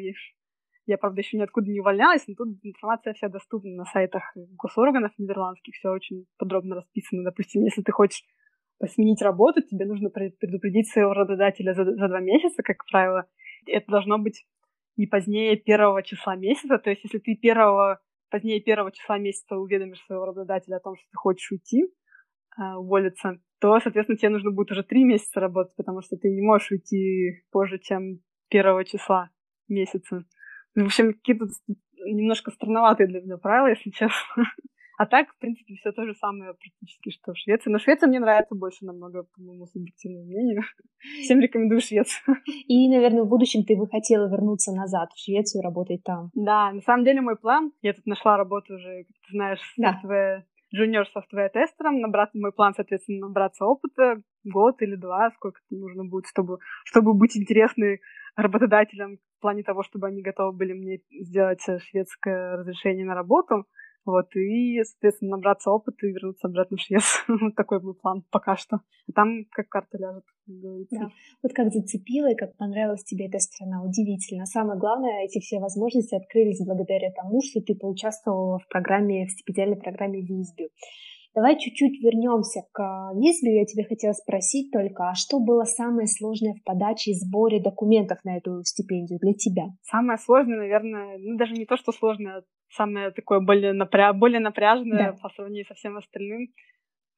Я, 0.85 0.97
правда, 0.97 1.19
еще 1.19 1.37
ниоткуда 1.37 1.69
не 1.69 1.81
увольнялась, 1.81 2.25
но 2.27 2.35
тут 2.35 2.59
информация 2.63 3.13
вся 3.13 3.27
доступна 3.27 3.71
на 3.71 3.85
сайтах 3.85 4.23
госорганов 4.35 5.11
нидерландских, 5.17 5.73
все 5.73 5.89
очень 5.89 6.27
подробно 6.37 6.75
расписано. 6.75 7.23
Допустим, 7.23 7.63
если 7.63 7.81
ты 7.81 7.91
хочешь 7.91 8.23
сменить 8.86 9.22
работу, 9.22 9.62
тебе 9.62 9.86
нужно 9.86 10.10
предупредить 10.10 10.89
своего 10.89 11.13
работодателя 11.13 11.74
за, 11.74 11.84
за 11.84 12.07
два 12.07 12.19
месяца, 12.19 12.62
как 12.63 12.86
правило. 12.89 13.25
Это 13.65 13.91
должно 13.91 14.17
быть 14.19 14.46
не 14.98 15.07
позднее 15.07 15.55
первого 15.57 16.03
числа 16.03 16.36
месяца. 16.36 16.77
То 16.77 16.89
есть, 16.89 17.03
если 17.03 17.19
ты 17.19 17.36
первого, 17.36 18.00
позднее 18.29 18.62
первого 18.62 18.91
числа 18.91 19.17
месяца 19.17 19.55
уведомишь 19.57 20.03
своего 20.05 20.25
работодателя 20.25 20.77
о 20.77 20.79
том, 20.79 20.96
что 20.96 21.05
ты 21.10 21.17
хочешь 21.17 21.51
уйти, 21.51 21.86
э, 22.60 22.74
уволиться, 22.75 23.39
то, 23.60 23.79
соответственно, 23.79 24.17
тебе 24.17 24.29
нужно 24.29 24.51
будет 24.51 24.72
уже 24.72 24.84
три 24.84 25.03
месяца 25.03 25.39
работать, 25.39 25.75
потому 25.75 26.01
что 26.01 26.17
ты 26.17 26.30
не 26.30 26.41
можешь 26.41 26.71
уйти 26.71 27.43
позже, 27.51 27.80
чем 27.80 28.19
первого 28.49 28.86
числа 28.86 29.30
месяца. 29.67 30.23
В 30.75 30.86
общем, 30.86 31.13
какие-то 31.13 31.45
немножко 31.97 32.51
странноватые 32.51 33.08
для 33.08 33.21
меня 33.21 33.38
правила, 33.38 33.67
если 33.67 33.89
честно. 33.89 34.13
А 34.97 35.05
так, 35.05 35.29
в 35.29 35.38
принципе, 35.38 35.75
все 35.75 35.91
то 35.91 36.05
же 36.05 36.15
самое 36.15 36.55
практически, 36.55 37.12
что 37.12 37.33
в 37.33 37.38
Швеции. 37.38 37.69
Но 37.69 37.77
Швеция 37.77 38.07
мне 38.07 38.19
нравится 38.19 38.55
больше 38.55 38.83
намного, 38.83 39.23
по 39.23 39.41
моему 39.41 39.67
субъективному 39.67 40.25
мнению. 40.25 40.63
Всем 41.21 41.39
рекомендую 41.39 41.81
Швецию. 41.81 42.38
И, 42.67 42.89
наверное, 42.89 43.23
в 43.23 43.29
будущем 43.29 43.63
ты 43.63 43.75
бы 43.75 43.88
хотела 43.88 44.27
вернуться 44.27 44.71
назад 44.73 45.12
в 45.13 45.23
Швецию, 45.23 45.62
работать 45.62 46.03
там. 46.03 46.31
Да, 46.33 46.71
на 46.71 46.81
самом 46.81 47.05
деле 47.05 47.21
мой 47.21 47.38
план, 47.38 47.71
я 47.83 47.93
тут 47.93 48.07
нашла 48.07 48.38
работу 48.38 48.73
уже, 48.73 49.03
как 49.03 49.15
ты 49.27 49.31
знаешь, 49.33 49.73
да. 49.77 50.01
software, 50.03 50.41
junior 50.75 51.05
software 51.15 51.49
тестером, 51.53 52.01
набрать 52.01 52.33
мой 52.33 52.51
план, 52.51 52.73
соответственно, 52.75 53.27
набраться 53.27 53.65
опыта 53.65 54.23
год 54.43 54.81
или 54.81 54.95
два, 54.95 55.29
сколько 55.36 55.60
нужно 55.69 56.05
будет, 56.05 56.25
чтобы, 56.25 56.57
чтобы 56.86 57.13
быть 57.13 57.38
интересной 57.38 58.01
работодателям 58.36 59.17
в 59.17 59.41
плане 59.41 59.62
того, 59.62 59.83
чтобы 59.83 60.07
они 60.07 60.23
готовы 60.23 60.57
были 60.57 60.73
мне 60.73 60.99
сделать 61.12 61.62
шведское 61.62 62.57
разрешение 62.57 63.05
на 63.05 63.13
работу. 63.13 63.65
Вот, 64.08 64.34
и, 64.38 64.82
соответственно, 64.86 65.32
набраться 65.32 65.70
опыта 65.70 66.08
и 66.08 66.13
вернуться 66.13 66.48
обратно 66.48 66.78
в 66.78 67.26
вот 67.41 67.56
такой 67.56 67.82
был 67.82 67.93
план 67.93 68.24
пока 68.32 68.56
что. 68.56 68.78
А 68.78 69.12
там 69.13 69.43
как 69.52 69.67
карта 69.67 69.98
ляжет, 69.98 70.24
как 70.46 70.56
говорится. 70.56 70.98
Да. 70.98 71.10
Вот 71.43 71.52
как 71.54 71.74
зацепила 71.74 72.32
и 72.32 72.36
как 72.36 72.56
понравилась 72.56 73.04
тебе 73.04 73.28
эта 73.28 73.39
страна. 73.39 73.84
Удивительно. 73.84 74.46
Самое 74.46 74.80
главное, 74.80 75.26
эти 75.26 75.41
все 75.41 75.60
возможности 75.60 76.15
открылись 76.15 76.65
благодаря 76.65 77.12
тому, 77.12 77.41
что 77.41 77.60
ты 77.60 77.76
поучаствовала 77.76 78.60
в 78.60 78.67
программе, 78.70 79.28
в 79.28 79.32
стипендиальной 79.32 79.78
программе 79.78 80.22
Визбю. 80.22 80.70
Давай 81.38 81.56
чуть-чуть 81.60 82.02
вернемся 82.02 82.62
к 82.73 83.12
Визбе. 83.13 83.60
Я 83.60 83.65
тебе 83.65 83.84
хотела 83.84 84.13
спросить 84.13 84.71
только, 84.71 85.10
а 85.10 85.13
что 85.13 85.39
было 85.39 85.65
самое 85.65 86.08
сложное 86.08 86.56
в 86.56 86.63
подаче 86.63 87.12
и 87.12 87.13
сборе 87.13 87.62
документов 87.62 88.17
на 88.23 88.38
эту 88.38 88.63
стипендию 88.63 89.19
для 89.19 89.34
тебя? 89.34 89.65
Самое 89.84 90.17
сложное, 90.17 90.58
наверное, 90.58 91.19
ну 91.19 91.38
даже 91.38 91.54
не 91.54 91.67
то, 91.67 91.78
что 91.78 91.91
сложное, 91.91 92.38
а 92.38 92.41
самое 92.69 93.12
такое 93.12 93.39
более, 93.39 93.73
напря... 93.73 94.13
более 94.13 94.39
напряженное 94.39 95.12
да. 95.12 95.17
по 95.21 95.30
сравнению 95.30 95.67
со 95.67 95.76
всем 95.76 95.97
остальным. 95.97 96.47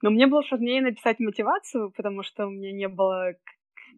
Но 0.02 0.10
мне 0.10 0.28
было 0.28 0.42
сложнее 0.42 0.82
написать 0.82 1.22
мотивацию, 1.22 1.90
потому 1.96 2.22
что 2.22 2.48
у 2.48 2.50
меня 2.50 2.74
не 2.74 2.90
было, 2.90 3.36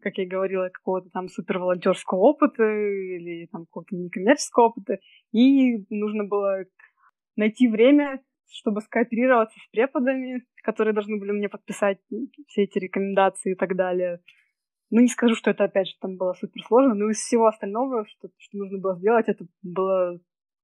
как 0.03 0.19
я 0.19 0.27
говорила, 0.27 0.69
какого-то 0.69 1.09
там 1.09 1.29
супер 1.29 1.57
волонтерского 1.57 2.19
опыта 2.19 2.61
или 2.61 3.47
там 3.51 3.65
какого-то 3.65 3.95
некоммерческого 3.95 4.65
опыта. 4.65 4.99
И 5.31 5.83
нужно 5.89 6.25
было 6.25 6.65
найти 7.35 7.67
время 7.67 8.21
чтобы 8.51 8.81
скооперироваться 8.81 9.57
с 9.59 9.71
преподами, 9.71 10.45
которые 10.63 10.93
должны 10.93 11.17
были 11.17 11.31
мне 11.31 11.49
подписать 11.49 11.99
все 12.47 12.63
эти 12.63 12.79
рекомендации 12.79 13.53
и 13.53 13.55
так 13.55 13.75
далее. 13.75 14.21
Ну, 14.89 14.99
не 14.99 15.07
скажу, 15.07 15.35
что 15.35 15.51
это, 15.51 15.63
опять 15.63 15.87
же, 15.87 15.93
там 16.01 16.17
было 16.17 16.33
супер 16.33 16.61
сложно, 16.63 16.93
но 16.93 17.09
из 17.09 17.17
всего 17.17 17.47
остального, 17.47 18.05
что, 18.05 18.29
что 18.37 18.57
нужно 18.57 18.77
было 18.77 18.97
сделать, 18.97 19.29
это 19.29 19.45
было, 19.63 20.19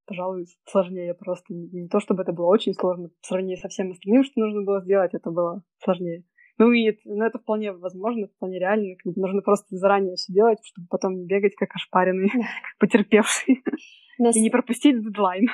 пожалуй, 0.05 0.47
сложнее 0.65 1.13
просто. 1.13 1.53
Не 1.53 1.87
то, 1.87 2.01
чтобы 2.01 2.23
это 2.23 2.33
было 2.33 2.47
очень 2.47 2.73
сложно 2.73 3.09
в 3.21 3.25
сравнении 3.25 3.55
со 3.55 3.69
всем 3.69 3.91
остальным, 3.91 4.23
что 4.23 4.41
нужно 4.41 4.63
было 4.63 4.81
сделать, 4.81 5.13
это 5.13 5.31
было 5.31 5.63
сложнее. 5.81 6.25
Ну, 6.57 6.71
и 6.71 6.85
это, 6.85 6.99
ну, 7.05 7.23
это 7.23 7.37
вполне 7.37 7.71
возможно, 7.71 8.27
вполне 8.27 8.59
реально. 8.59 8.95
Как 8.97 9.13
бы 9.13 9.21
нужно 9.21 9.41
просто 9.41 9.77
заранее 9.77 10.15
все 10.15 10.33
делать, 10.33 10.59
чтобы 10.63 10.87
потом 10.89 11.15
не 11.15 11.25
бегать 11.25 11.55
как 11.55 11.69
ошпаренный, 11.75 12.29
как 12.29 12.43
потерпевший. 12.79 13.63
И 14.19 14.41
не 14.41 14.49
пропустить 14.49 15.03
дедлайн. 15.03 15.47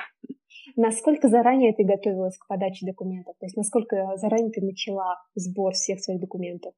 Насколько 0.76 1.28
заранее 1.28 1.74
ты 1.74 1.84
готовилась 1.84 2.36
к 2.38 2.46
подаче 2.46 2.86
документов? 2.86 3.36
То 3.38 3.46
есть 3.46 3.56
насколько 3.56 4.16
заранее 4.16 4.50
ты 4.50 4.60
начала 4.64 5.16
сбор 5.34 5.72
всех 5.72 6.00
своих 6.00 6.20
документов? 6.20 6.74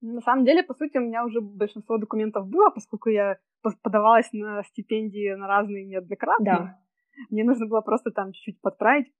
На 0.00 0.20
самом 0.20 0.44
деле, 0.44 0.62
по 0.62 0.74
сути, 0.74 0.98
у 0.98 1.00
меня 1.00 1.24
уже 1.24 1.40
большинство 1.40 1.98
документов 1.98 2.46
было, 2.48 2.70
поскольку 2.70 3.08
я 3.08 3.38
подавалась 3.82 4.30
на 4.32 4.62
стипендии 4.64 5.34
на 5.34 5.46
разные 5.46 5.86
неоднократно. 5.86 6.44
Да. 6.44 6.80
Мне 7.30 7.44
нужно 7.44 7.66
было 7.66 7.80
просто 7.80 8.10
там 8.10 8.32
чуть-чуть 8.32 8.60
подправить 8.60 9.12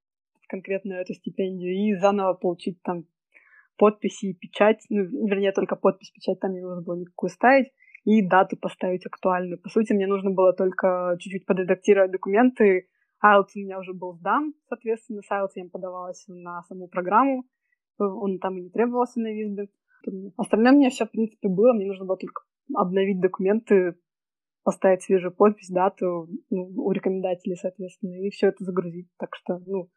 конкретно 0.47 0.93
эту 0.93 1.13
стипендию 1.13 1.73
и 1.73 1.95
заново 1.95 2.33
получить 2.33 2.81
там 2.81 3.05
подписи 3.77 4.27
и 4.27 4.33
печать, 4.33 4.83
ну, 4.89 5.03
вернее, 5.27 5.51
только 5.51 5.75
подпись, 5.75 6.09
печать 6.11 6.39
там 6.39 6.53
не 6.53 6.61
нужно 6.61 6.81
было 6.81 6.95
никакую 6.95 7.29
ставить, 7.29 7.71
и 8.05 8.25
дату 8.25 8.57
поставить 8.57 9.05
актуальную. 9.05 9.59
По 9.59 9.69
сути, 9.69 9.93
мне 9.93 10.07
нужно 10.07 10.31
было 10.31 10.53
только 10.53 11.17
чуть-чуть 11.19 11.45
подредактировать 11.45 12.11
документы, 12.11 12.87
IELTS 13.23 13.51
у 13.55 13.59
меня 13.59 13.79
уже 13.79 13.93
был 13.93 14.13
сдан, 14.13 14.53
соответственно, 14.67 15.21
с 15.21 15.31
IELTS 15.31 15.51
я 15.55 15.65
подавалась 15.71 16.23
на 16.27 16.61
саму 16.63 16.87
программу, 16.87 17.45
он 17.97 18.39
там 18.39 18.57
и 18.57 18.61
не 18.61 18.69
требовался 18.69 19.19
на 19.19 19.33
визбе. 19.33 19.69
Остальное 20.37 20.73
у 20.73 20.75
меня 20.75 20.89
все, 20.89 21.05
в 21.05 21.11
принципе, 21.11 21.49
было, 21.49 21.73
мне 21.73 21.87
нужно 21.87 22.05
было 22.05 22.17
только 22.17 22.43
обновить 22.73 23.19
документы, 23.19 23.95
поставить 24.63 25.01
свежую 25.01 25.33
подпись, 25.33 25.69
дату 25.69 26.27
ну, 26.49 26.71
у 26.75 26.91
рекомендателей, 26.91 27.55
соответственно, 27.55 28.15
и 28.21 28.29
все 28.29 28.47
это 28.47 28.63
загрузить. 28.63 29.09
Так 29.17 29.29
что, 29.35 29.59
ну, 29.65 29.89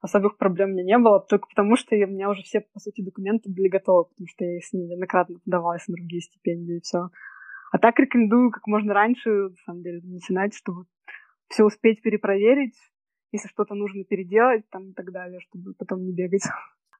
особых 0.00 0.36
проблем 0.36 0.70
у 0.70 0.72
меня 0.72 0.84
не 0.84 0.98
было, 0.98 1.20
только 1.20 1.46
потому 1.48 1.76
что 1.76 1.94
у 1.94 1.98
меня 1.98 2.28
уже 2.28 2.42
все, 2.42 2.60
по 2.60 2.80
сути, 2.80 3.02
документы 3.02 3.50
были 3.50 3.68
готовы, 3.68 4.06
потому 4.10 4.26
что 4.26 4.44
я 4.44 4.60
с 4.60 4.72
ними 4.72 4.88
неоднократно 4.88 5.38
подавалась 5.44 5.86
на 5.88 5.94
другие 5.94 6.20
стипендии 6.20 6.78
и 6.78 6.80
все. 6.80 7.08
А 7.70 7.78
так 7.78 7.98
рекомендую 7.98 8.50
как 8.50 8.66
можно 8.66 8.92
раньше, 8.92 9.30
на 9.30 9.54
самом 9.64 9.82
деле, 9.82 10.02
начинать, 10.04 10.54
чтобы 10.54 10.84
все 11.52 11.64
успеть 11.64 12.02
перепроверить, 12.02 12.74
если 13.30 13.48
что-то 13.48 13.74
нужно 13.74 14.04
переделать 14.04 14.64
там 14.70 14.90
и 14.90 14.94
так 14.94 15.12
далее, 15.12 15.40
чтобы 15.40 15.74
потом 15.74 16.04
не 16.04 16.12
бегать. 16.12 16.42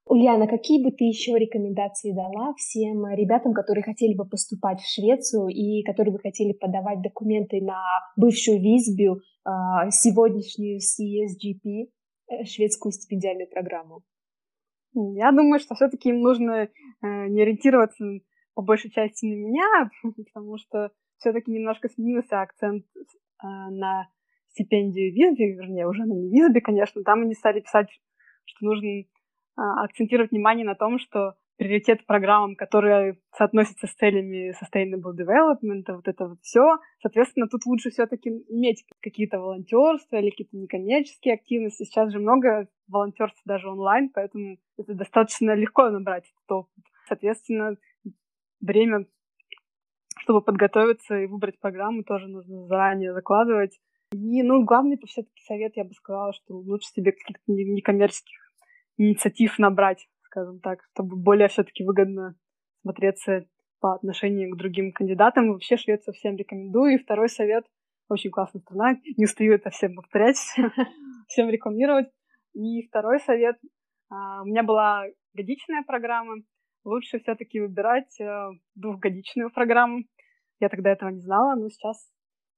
Ульяна, 0.04 0.48
какие 0.48 0.82
бы 0.82 0.90
ты 0.90 1.04
еще 1.04 1.38
рекомендации 1.38 2.12
дала 2.12 2.54
всем 2.54 3.06
ребятам, 3.14 3.54
которые 3.54 3.84
хотели 3.84 4.14
бы 4.14 4.24
поступать 4.24 4.80
в 4.80 4.92
Швецию 4.92 5.48
и 5.48 5.82
которые 5.84 6.12
бы 6.12 6.18
хотели 6.18 6.52
подавать 6.52 7.00
документы 7.02 7.60
на 7.60 7.80
бывшую 8.16 8.60
Визбию, 8.60 9.20
а, 9.44 9.90
сегодняшнюю 9.90 10.78
CSGP, 10.78 11.88
э, 12.28 12.44
шведскую 12.44 12.92
стипендиальную 12.92 13.48
программу? 13.48 14.02
Я 14.94 15.30
думаю, 15.30 15.60
что 15.60 15.74
все-таки 15.76 16.10
им 16.10 16.20
нужно 16.20 16.52
э, 16.52 16.68
не 17.28 17.42
ориентироваться 17.42 18.04
по 18.54 18.62
большей 18.62 18.90
части 18.90 19.24
на 19.24 19.34
меня, 19.34 19.90
потому 20.16 20.58
что 20.58 20.90
все-таки 21.18 21.52
немножко 21.52 21.88
сменился 21.88 22.42
акцент 22.42 22.84
э, 22.96 23.46
на 23.46 24.08
стипендию 24.52 25.12
Визби, 25.12 25.54
вернее, 25.54 25.86
уже 25.86 26.04
на 26.04 26.12
не 26.12 26.30
Визби, 26.30 26.60
конечно. 26.60 27.02
Там 27.02 27.22
они 27.22 27.34
стали 27.34 27.60
писать, 27.60 27.88
что 28.44 28.64
нужно 28.64 29.04
а, 29.56 29.84
акцентировать 29.84 30.30
внимание 30.30 30.64
на 30.64 30.74
том, 30.74 30.98
что 30.98 31.34
приоритет 31.56 32.06
программам, 32.06 32.56
которые 32.56 33.18
соотносятся 33.36 33.86
с 33.86 33.94
целями 33.94 34.52
sustainable 34.52 35.14
development, 35.16 35.94
вот 35.94 36.08
это 36.08 36.28
вот 36.28 36.40
все. 36.40 36.78
Соответственно, 37.00 37.46
тут 37.46 37.66
лучше 37.66 37.90
все-таки 37.90 38.30
иметь 38.48 38.84
какие-то 39.00 39.38
волонтерства 39.38 40.16
или 40.16 40.30
какие-то 40.30 40.56
некоммерческие 40.56 41.34
активности. 41.34 41.84
Сейчас 41.84 42.10
же 42.10 42.18
много 42.18 42.68
волонтерств 42.88 43.40
даже 43.44 43.68
онлайн, 43.68 44.10
поэтому 44.12 44.56
это 44.78 44.94
достаточно 44.94 45.54
легко 45.54 45.88
набрать 45.90 46.24
этот 46.24 46.50
опыт. 46.50 46.84
Соответственно, 47.06 47.76
время, 48.60 49.06
чтобы 50.18 50.40
подготовиться 50.40 51.16
и 51.18 51.26
выбрать 51.26 51.60
программу, 51.60 52.02
тоже 52.02 52.28
нужно 52.28 52.66
заранее 52.66 53.12
закладывать. 53.12 53.78
И, 54.12 54.42
ну, 54.42 54.64
главный 54.64 54.98
все-таки 55.07 55.42
совет, 55.46 55.77
я 55.77 55.85
бы 55.85 55.92
сказала, 55.94 56.33
что 56.33 56.55
лучше 56.55 56.88
себе 56.88 57.12
каких-то 57.12 57.42
некоммерческих 57.46 58.42
инициатив 58.98 59.59
набрать, 59.59 60.09
скажем 60.25 60.61
так, 60.61 60.81
чтобы 60.92 61.16
более 61.16 61.48
все-таки 61.48 61.85
выгодно 61.85 62.37
смотреться 62.83 63.46
по 63.81 63.94
отношению 63.94 64.51
к 64.51 64.59
другим 64.59 64.92
кандидатам. 64.92 65.53
Вообще 65.53 65.77
Швецию 65.77 66.14
всем 66.14 66.37
рекомендую. 66.37 66.94
И 66.94 67.03
второй 67.03 67.29
совет, 67.29 67.64
очень 68.09 68.31
классная 68.31 68.61
страна, 68.61 68.98
не 69.16 69.25
устаю 69.25 69.55
это 69.55 69.70
всем 69.70 69.94
повторять, 69.94 70.37
всем 71.29 71.48
рекламировать. 71.48 72.09
И 72.55 72.87
второй 72.88 73.18
совет, 73.20 73.57
а, 74.11 74.42
у 74.42 74.44
меня 74.44 74.62
была 74.62 75.05
годичная 75.33 75.83
программа, 75.83 76.37
лучше 76.85 77.18
все-таки 77.20 77.61
выбирать 77.61 78.20
э, 78.20 78.51
двухгодичную 78.75 79.51
программу. 79.51 80.05
Я 80.61 80.68
тогда 80.68 80.90
этого 80.90 81.09
не 81.11 81.20
знала, 81.20 81.55
но 81.55 81.68
сейчас 81.70 82.11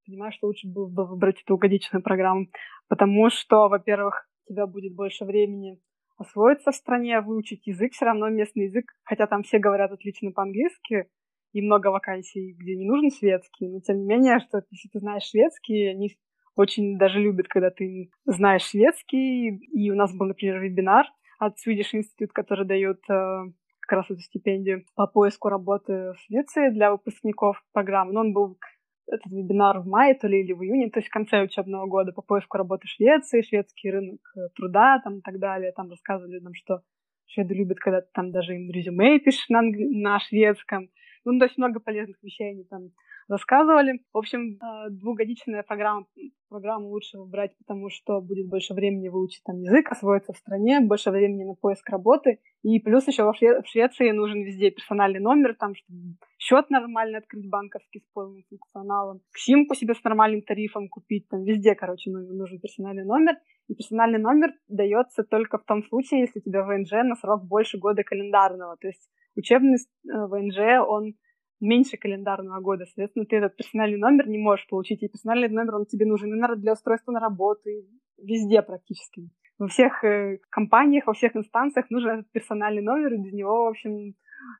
понимаю, 0.04 0.32
что 0.32 0.46
лучше 0.46 0.68
было 0.68 0.88
бы 0.88 1.06
выбрать 1.06 1.42
двухгодичную 1.46 2.02
программу, 2.02 2.46
потому 2.88 3.30
что, 3.30 3.68
во-первых, 3.68 4.28
у 4.46 4.52
тебя 4.52 4.66
будет 4.66 4.94
больше 4.94 5.24
времени 5.24 5.80
освоиться 6.16 6.70
в 6.70 6.76
стране, 6.76 7.20
выучить 7.20 7.66
язык, 7.66 7.92
все 7.92 8.04
равно 8.04 8.28
местный 8.28 8.64
язык, 8.64 8.86
хотя 9.02 9.26
там 9.26 9.42
все 9.42 9.58
говорят 9.58 9.90
отлично 9.90 10.30
по-английски, 10.30 11.08
и 11.52 11.62
много 11.62 11.88
вакансий, 11.88 12.54
где 12.58 12.74
не 12.74 12.84
нужен 12.84 13.10
шведский, 13.10 13.68
но 13.68 13.80
тем 13.80 13.98
не 13.98 14.06
менее, 14.06 14.40
что 14.40 14.62
если 14.70 14.88
ты 14.88 14.98
знаешь 14.98 15.24
шведский, 15.24 15.86
они 15.86 16.16
очень 16.56 16.98
даже 16.98 17.20
любят, 17.20 17.48
когда 17.48 17.70
ты 17.70 18.10
знаешь 18.26 18.62
шведский, 18.62 19.50
и 19.50 19.90
у 19.90 19.94
нас 19.94 20.14
был, 20.14 20.26
например, 20.26 20.60
вебинар 20.60 21.06
от 21.38 21.54
Swedish 21.54 21.94
Institute, 21.94 22.32
который 22.32 22.66
дает 22.66 22.98
э, 23.08 23.44
как 23.80 23.98
раз 23.98 24.10
эту 24.10 24.20
стипендию 24.20 24.84
по 24.94 25.06
поиску 25.06 25.48
работы 25.48 26.12
в 26.12 26.16
Швеции 26.26 26.70
для 26.70 26.90
выпускников 26.90 27.62
программы. 27.72 28.12
Но 28.12 28.20
он 28.20 28.32
был 28.32 28.58
этот 29.06 29.32
вебинар 29.32 29.80
в 29.80 29.86
мае, 29.86 30.14
то 30.14 30.26
ли 30.26 30.40
или 30.40 30.52
в 30.52 30.62
июне, 30.62 30.90
то 30.90 30.98
есть 30.98 31.08
в 31.08 31.12
конце 31.12 31.42
учебного 31.42 31.86
года 31.86 32.12
по 32.12 32.22
поиску 32.22 32.58
работы 32.58 32.86
Швеции, 32.86 33.42
шведский 33.42 33.90
рынок 33.90 34.20
э, 34.36 34.48
труда 34.54 35.00
там 35.02 35.18
и 35.18 35.20
так 35.20 35.38
далее. 35.38 35.72
Там 35.72 35.90
рассказывали 35.90 36.40
нам, 36.40 36.54
что 36.54 36.80
шведы 37.26 37.54
любят, 37.54 37.78
когда 37.78 38.00
ты 38.00 38.08
там 38.12 38.30
даже 38.30 38.54
им 38.54 38.70
резюме 38.70 39.18
пишешь 39.18 39.48
на, 39.48 39.62
на 39.62 40.18
шведском. 40.20 40.88
Ну, 41.24 41.38
то 41.38 41.46
есть 41.46 41.56
много 41.56 41.80
полезных 41.80 42.22
вещей 42.22 42.50
они 42.50 42.64
там 42.64 42.90
рассказывали. 43.28 44.00
В 44.12 44.18
общем, 44.18 44.58
э, 44.60 44.90
двухгодичная 44.90 45.62
программа, 45.62 46.06
программу 46.48 46.88
лучше 46.88 47.18
выбрать, 47.18 47.56
потому 47.58 47.88
что 47.88 48.20
будет 48.20 48.48
больше 48.48 48.74
времени 48.74 49.08
выучить 49.08 49.42
там 49.44 49.60
язык, 49.60 49.90
освоиться 49.90 50.32
в 50.32 50.36
стране, 50.36 50.80
больше 50.80 51.10
времени 51.10 51.44
на 51.44 51.54
поиск 51.54 51.88
работы. 51.88 52.40
И 52.62 52.78
плюс 52.78 53.06
еще 53.06 53.24
в 53.24 53.34
Швеции 53.66 54.10
нужен 54.10 54.42
везде 54.42 54.70
персональный 54.70 55.20
номер, 55.20 55.54
там, 55.54 55.74
чтобы 55.74 56.16
счет 56.44 56.68
нормально 56.70 57.18
открыть 57.18 57.48
банковский 57.48 58.00
с 58.00 58.12
полным 58.12 58.42
функционалом, 58.48 59.20
симку 59.34 59.74
себе 59.74 59.94
с 59.94 60.04
нормальным 60.04 60.42
тарифом 60.42 60.88
купить, 60.88 61.26
там 61.28 61.42
везде, 61.42 61.74
короче, 61.74 62.10
нужен 62.10 62.60
персональный 62.60 63.04
номер. 63.04 63.34
И 63.68 63.74
персональный 63.74 64.18
номер 64.18 64.52
дается 64.68 65.24
только 65.24 65.58
в 65.58 65.64
том 65.64 65.82
случае, 65.84 66.20
если 66.20 66.40
у 66.40 66.42
тебя 66.42 66.62
ВНЖ 66.64 66.92
на 67.04 67.14
срок 67.14 67.44
больше 67.46 67.78
года 67.78 68.02
календарного. 68.02 68.76
То 68.76 68.88
есть 68.88 69.08
учебный 69.36 69.76
э, 69.76 70.26
ВНЖ, 70.26 70.86
он 70.86 71.14
меньше 71.60 71.96
календарного 71.96 72.60
года. 72.60 72.84
Соответственно, 72.84 73.24
ты 73.24 73.36
этот 73.36 73.56
персональный 73.56 73.98
номер 73.98 74.28
не 74.28 74.38
можешь 74.38 74.66
получить. 74.68 75.02
И 75.02 75.08
персональный 75.08 75.48
номер, 75.48 75.76
он 75.76 75.86
тебе 75.86 76.04
нужен 76.04 76.34
и 76.34 76.56
для 76.56 76.72
устройства 76.72 77.12
на 77.12 77.20
работу, 77.20 77.70
и 77.70 77.86
везде 78.18 78.60
практически. 78.60 79.30
Во 79.58 79.68
всех 79.68 80.02
э, 80.04 80.38
компаниях, 80.50 81.06
во 81.06 81.12
всех 81.12 81.36
инстанциях 81.36 81.88
нужен 81.90 82.20
этот 82.20 82.32
персональный 82.32 82.82
номер, 82.82 83.14
и 83.14 83.22
без 83.22 83.32
него, 83.32 83.66
в 83.66 83.68
общем, 83.68 84.14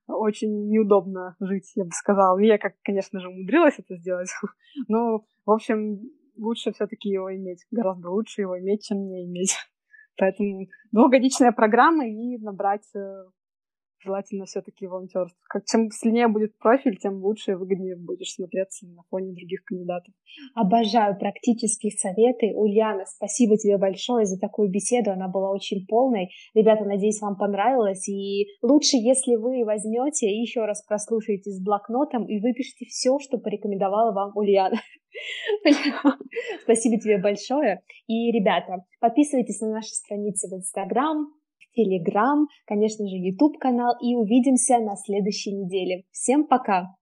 очень 0.06 0.68
неудобно 0.68 1.36
жить, 1.40 1.72
я 1.74 1.84
бы 1.84 1.90
сказала. 1.90 2.38
Я, 2.38 2.58
как, 2.58 2.74
конечно 2.82 3.20
же, 3.20 3.28
умудрилась 3.28 3.78
это 3.78 3.96
сделать. 3.96 4.28
Но, 4.88 5.24
в 5.44 5.50
общем, 5.50 6.00
лучше 6.36 6.72
все-таки 6.72 7.08
его 7.08 7.34
иметь. 7.34 7.64
Гораздо 7.70 8.10
лучше 8.10 8.42
его 8.42 8.58
иметь, 8.58 8.84
чем 8.84 8.98
не 8.98 9.24
иметь. 9.26 9.56
Поэтому 10.16 10.66
двухгодичная 10.92 11.52
программа 11.52 12.06
и 12.06 12.38
набрать 12.38 12.88
э, 12.94 13.24
желательно 14.04 14.44
все-таки 14.46 14.86
волонтерство. 14.86 15.36
Как, 15.48 15.64
чем 15.64 15.90
сильнее 15.90 16.28
будет 16.28 16.56
профиль, 16.58 16.96
тем 16.96 17.22
лучше 17.22 17.52
и 17.52 17.54
выгоднее 17.54 17.96
будешь 17.96 18.34
смотреться 18.34 18.86
на 18.86 19.02
фоне 19.10 19.32
других 19.32 19.64
кандидатов. 19.64 20.12
Обожаю 20.54 21.18
практические 21.18 21.92
советы. 21.92 22.52
Ульяна, 22.54 23.04
спасибо 23.06 23.56
тебе 23.56 23.78
большое 23.78 24.26
за 24.26 24.38
такую 24.38 24.70
беседу. 24.70 25.10
Она 25.10 25.28
была 25.28 25.50
очень 25.50 25.86
полной. 25.86 26.30
Ребята, 26.54 26.84
надеюсь, 26.84 27.20
вам 27.20 27.36
понравилось. 27.36 28.08
И 28.08 28.48
лучше, 28.62 28.96
если 28.96 29.36
вы 29.36 29.64
возьмете 29.64 30.26
и 30.26 30.40
еще 30.40 30.64
раз 30.64 30.82
прослушаете 30.82 31.50
с 31.50 31.60
блокнотом 31.62 32.26
и 32.26 32.40
выпишите 32.40 32.84
все, 32.86 33.18
что 33.18 33.38
порекомендовала 33.38 34.12
вам 34.12 34.32
Ульяна. 34.36 34.80
Спасибо 36.62 37.00
тебе 37.00 37.18
большое. 37.18 37.82
И, 38.06 38.30
ребята, 38.32 38.84
подписывайтесь 39.00 39.60
на 39.60 39.70
наши 39.70 39.90
страницы 39.90 40.48
в 40.48 40.54
Инстаграм, 40.54 41.32
Телеграм, 41.74 42.46
конечно 42.66 43.06
же, 43.06 43.16
YouTube 43.16 43.58
канал 43.58 43.94
и 44.00 44.14
увидимся 44.14 44.78
на 44.78 44.96
следующей 44.96 45.52
неделе. 45.52 46.04
Всем 46.12 46.46
пока! 46.46 46.94